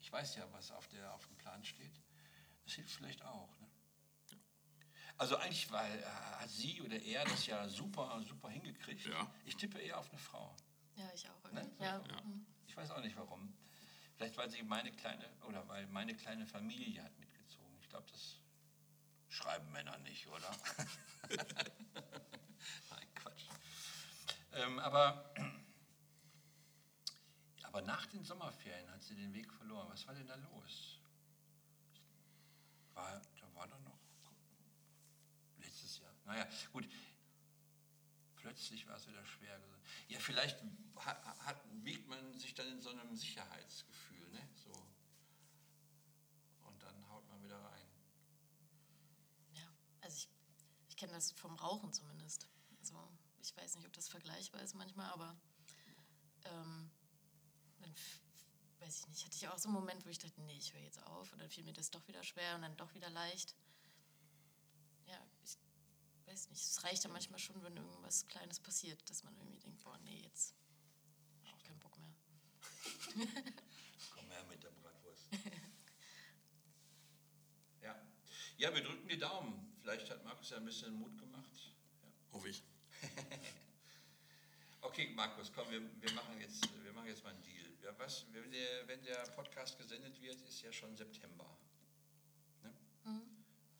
[0.00, 2.00] ich weiß ja, was auf, der, auf dem Plan steht.
[2.64, 3.58] Das hilft vielleicht auch.
[3.58, 3.68] Ne?
[5.18, 9.06] Also eigentlich war, äh, hat sie oder er das ja super, super hingekriegt.
[9.06, 9.32] Ja.
[9.44, 10.56] Ich tippe eher auf eine Frau.
[10.94, 11.52] Ja, ich auch.
[11.52, 11.70] Ne?
[11.78, 11.98] Ja.
[11.98, 12.22] Ja.
[12.66, 13.52] Ich weiß auch nicht warum.
[14.20, 17.74] Vielleicht weil sie meine kleine oder weil meine kleine Familie hat mitgezogen.
[17.80, 18.36] Ich glaube, das
[19.30, 20.54] schreiben Männer nicht, oder?
[22.90, 23.44] Nein, Quatsch.
[24.52, 25.32] Ähm, aber,
[27.62, 29.88] aber nach den Sommerferien hat sie den Weg verloren.
[29.88, 31.00] Was war denn da los?
[32.92, 34.00] War, da war doch noch
[35.56, 36.12] letztes Jahr.
[36.26, 36.86] Naja, gut.
[38.36, 39.60] Plötzlich war es wieder schwer.
[40.08, 40.58] Ja, vielleicht
[40.96, 44.48] hat, hat, wiegt man sich dann in so einem Sicherheitsgefühl, ne?
[44.54, 44.72] So.
[46.62, 47.86] Und dann haut man wieder rein.
[49.54, 49.62] Ja,
[50.00, 50.28] also ich,
[50.88, 52.46] ich kenne das vom Rauchen zumindest.
[52.78, 52.94] Also
[53.42, 55.34] ich weiß nicht, ob das vergleichbar ist manchmal, aber
[56.44, 56.90] ähm,
[57.80, 57.94] dann,
[58.80, 60.82] weiß ich nicht, hatte ich auch so einen Moment, wo ich dachte, nee, ich höre
[60.82, 63.56] jetzt auf und dann fiel mir das doch wieder schwer und dann doch wieder leicht.
[65.06, 65.56] Ja, ich
[66.26, 69.82] weiß nicht, es reicht ja manchmal schon, wenn irgendwas Kleines passiert, dass man irgendwie denkt,
[69.82, 70.54] boah, nee, jetzt
[71.50, 72.14] auch keinen Bock mehr.
[74.14, 75.28] Komm her mit der Bratwurst.
[77.80, 77.98] ja.
[78.58, 79.69] ja, wir drücken die Daumen.
[79.90, 81.50] Vielleicht hat Markus ja ein bisschen Mut gemacht.
[82.00, 82.08] Ja.
[82.32, 82.62] Hoffe ich.
[84.82, 87.66] Okay, Markus, komm, wir, wir, machen jetzt, wir machen jetzt mal einen Deal.
[87.82, 91.44] Ja, was, wenn, der, wenn der Podcast gesendet wird, ist ja schon September.
[92.62, 92.72] Ne?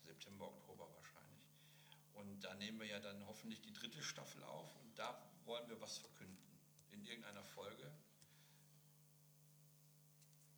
[0.05, 1.41] September, Oktober wahrscheinlich.
[2.13, 5.81] Und da nehmen wir ja dann hoffentlich die dritte Staffel auf und da wollen wir
[5.81, 6.37] was verkünden.
[6.91, 7.91] In irgendeiner Folge.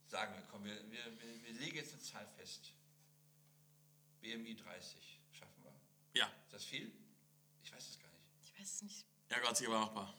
[0.08, 2.74] Sagen wir, komm, wir, wir, wir, wir legen jetzt eine Zahl fest.
[4.20, 5.13] BMI 30.
[6.14, 6.92] Ja, Ist das viel?
[7.64, 8.22] Ich weiß es gar nicht.
[8.44, 9.06] Ich weiß es nicht.
[9.30, 10.14] ehrgeizig, aber machbar.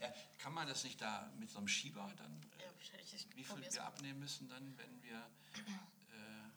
[0.00, 3.14] ja, kann man das nicht da mit so einem Schieber dann, äh, Ja, wahrscheinlich.
[3.14, 5.18] Ich wie viel wir abnehmen müssen dann, wenn wir
[6.12, 6.50] äh,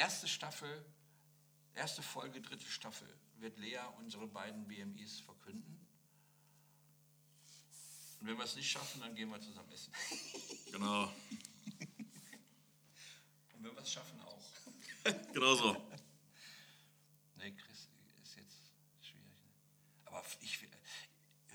[0.00, 0.84] erste Staffel,
[1.74, 3.08] erste Folge, dritte Staffel,
[3.38, 5.80] wird Lea unsere beiden BMIs verkünden.
[8.20, 9.92] Und wenn wir es nicht schaffen, dann gehen wir zusammen essen.
[10.72, 11.04] Genau.
[11.04, 11.12] Und
[13.64, 14.42] wenn wir es schaffen, auch.
[15.32, 15.74] Genau so.
[17.36, 17.88] Nee, Chris
[18.22, 18.70] ist jetzt
[19.00, 19.42] schwierig.
[20.04, 20.05] Ne?
[20.16, 20.66] Aber ich,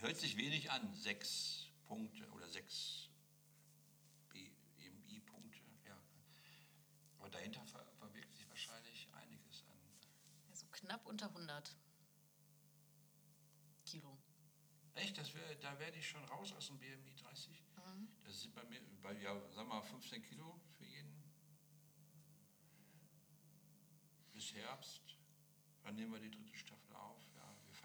[0.01, 0.93] hört sich wenig an.
[0.93, 3.09] Sechs Punkte oder sechs
[4.29, 5.59] BMI-Punkte.
[5.87, 5.97] Ja.
[7.17, 9.79] Aber dahinter ver verbirgt sich wahrscheinlich einiges an.
[10.51, 11.75] Also knapp unter 100
[13.85, 14.15] Kilo.
[14.93, 17.63] Echt, das wär, da werde ich schon raus aus dem BMI 30.
[18.23, 21.23] Das sind bei mir, bei, ja, sag mal, 15 Kilo für jeden.
[24.33, 25.01] Bis Herbst.
[25.81, 26.80] Wann nehmen wir die dritte Staffel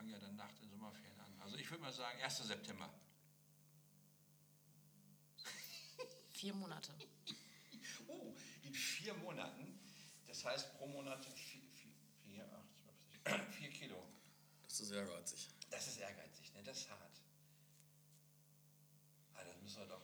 [0.07, 1.41] fangen ja dann nach den Sommerferien an.
[1.41, 2.39] Also ich würde mal sagen, 1.
[2.39, 2.93] September.
[6.31, 6.93] Vier Monate.
[8.09, 9.81] Oh, in vier Monaten.
[10.29, 11.93] Das heißt pro Monat vier, vier,
[12.23, 12.69] vier, acht,
[13.25, 14.01] zwölf, vier Kilo.
[14.69, 15.49] Das ist ehrgeizig.
[15.71, 16.63] Das ist ehrgeizig, ne?
[16.63, 17.21] Das ist hart.
[19.35, 20.03] Ah, das müssen wir doch.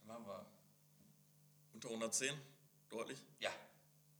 [0.00, 0.46] Dann machen wir.
[1.72, 2.38] Unter 110,
[2.90, 3.24] deutlich.
[3.38, 3.52] Ja,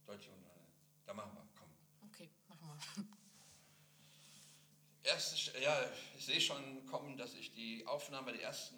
[0.07, 0.61] deutsche Ungarn.
[1.05, 1.69] Da machen wir, komm.
[2.09, 3.21] Okay, machen wir.
[5.11, 5.77] Erste, ja,
[6.17, 8.77] ich sehe schon kommen, dass ich die Aufnahme der ersten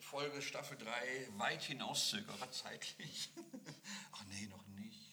[0.00, 3.28] Folge Staffel 3 weit hinauszögere zeitlich.
[4.12, 5.10] Ach nee, noch nicht.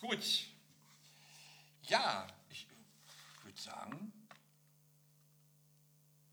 [0.00, 0.46] Gut.
[1.82, 2.66] Ja, ich
[3.42, 4.12] würde sagen,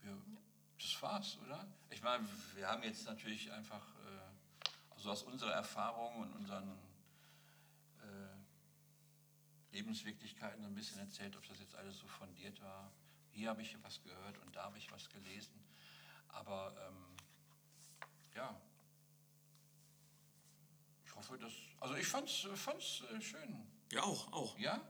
[0.01, 0.17] wir,
[0.79, 1.67] das war's, oder?
[1.89, 2.25] Ich meine,
[2.55, 6.84] wir haben jetzt natürlich einfach, äh, also aus unserer Erfahrung und unseren
[9.75, 12.91] Lebenswirklichkeiten so ein bisschen erzählt, ob das jetzt alles so fundiert war.
[13.31, 15.53] Hier habe ich was gehört und da habe ich was gelesen.
[16.29, 17.15] Aber ähm,
[18.35, 18.61] ja,
[21.05, 21.51] ich hoffe, dass.
[21.81, 23.67] Also ich fand's, fand's äh, schön.
[23.91, 24.57] Ja, auch, auch.
[24.57, 24.81] Ja?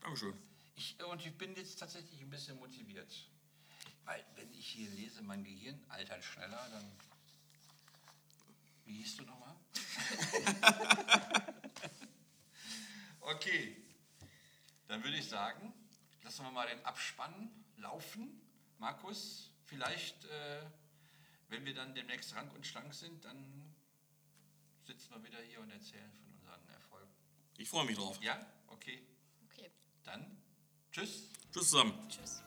[0.00, 0.36] Dankeschön.
[0.74, 3.30] Ich, und ich bin jetzt tatsächlich ein bisschen motiviert.
[4.04, 6.84] Weil wenn ich hier lese, mein Gehirn altert schneller, dann.
[8.84, 9.54] Wie hieß du nochmal?
[13.20, 13.83] okay.
[14.94, 15.74] Dann würde ich sagen,
[16.22, 18.40] lassen wir mal den Abspann laufen.
[18.78, 20.62] Markus, vielleicht, äh,
[21.48, 23.74] wenn wir dann demnächst rank und schlank sind, dann
[24.84, 27.10] sitzen wir wieder hier und erzählen von unseren Erfolgen.
[27.58, 28.22] Ich freue mich drauf.
[28.22, 28.38] Ja?
[28.68, 29.04] Okay.
[29.46, 29.68] Okay.
[30.04, 30.40] Dann
[30.92, 31.28] tschüss.
[31.52, 32.08] Tschüss zusammen.
[32.08, 32.44] Tschüss.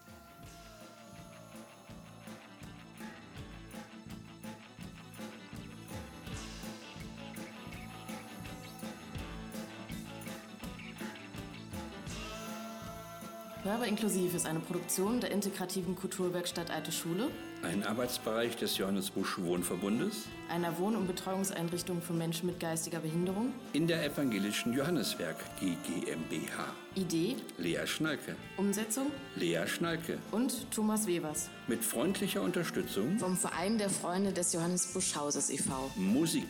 [13.67, 17.29] Hörbar Inklusiv ist eine Produktion der integrativen Kulturwerkstatt Alte Schule,
[17.63, 23.51] Ein Arbeitsbereich des Johannes Busch Wohnverbundes einer Wohn- und Betreuungseinrichtung für Menschen mit geistiger Behinderung.
[23.73, 26.73] in der evangelischen Johanneswerk G GmbH.
[26.95, 28.37] Idee, Lea Schnalke.
[28.55, 30.17] Umsetzung Lea Schnalke.
[30.31, 31.49] und Thomas Webers.
[31.67, 35.91] Mit freundlicher Unterstützung Vom Verein der Freunde des Johannes Busch Hauses e.V.
[35.97, 36.47] Musik.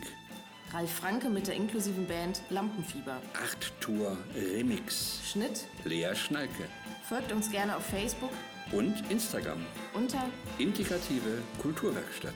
[0.71, 3.17] Ralf Franke mit der inklusiven Band Lampenfieber.
[3.41, 5.19] 8 Tour Remix.
[5.25, 5.65] Schnitt.
[5.83, 6.65] Lea Schnalke.
[7.07, 8.31] Folgt uns gerne auf Facebook
[8.73, 9.65] Und Instagram.
[9.93, 10.21] unter
[10.57, 12.33] Integrative Kulturwerkstatt.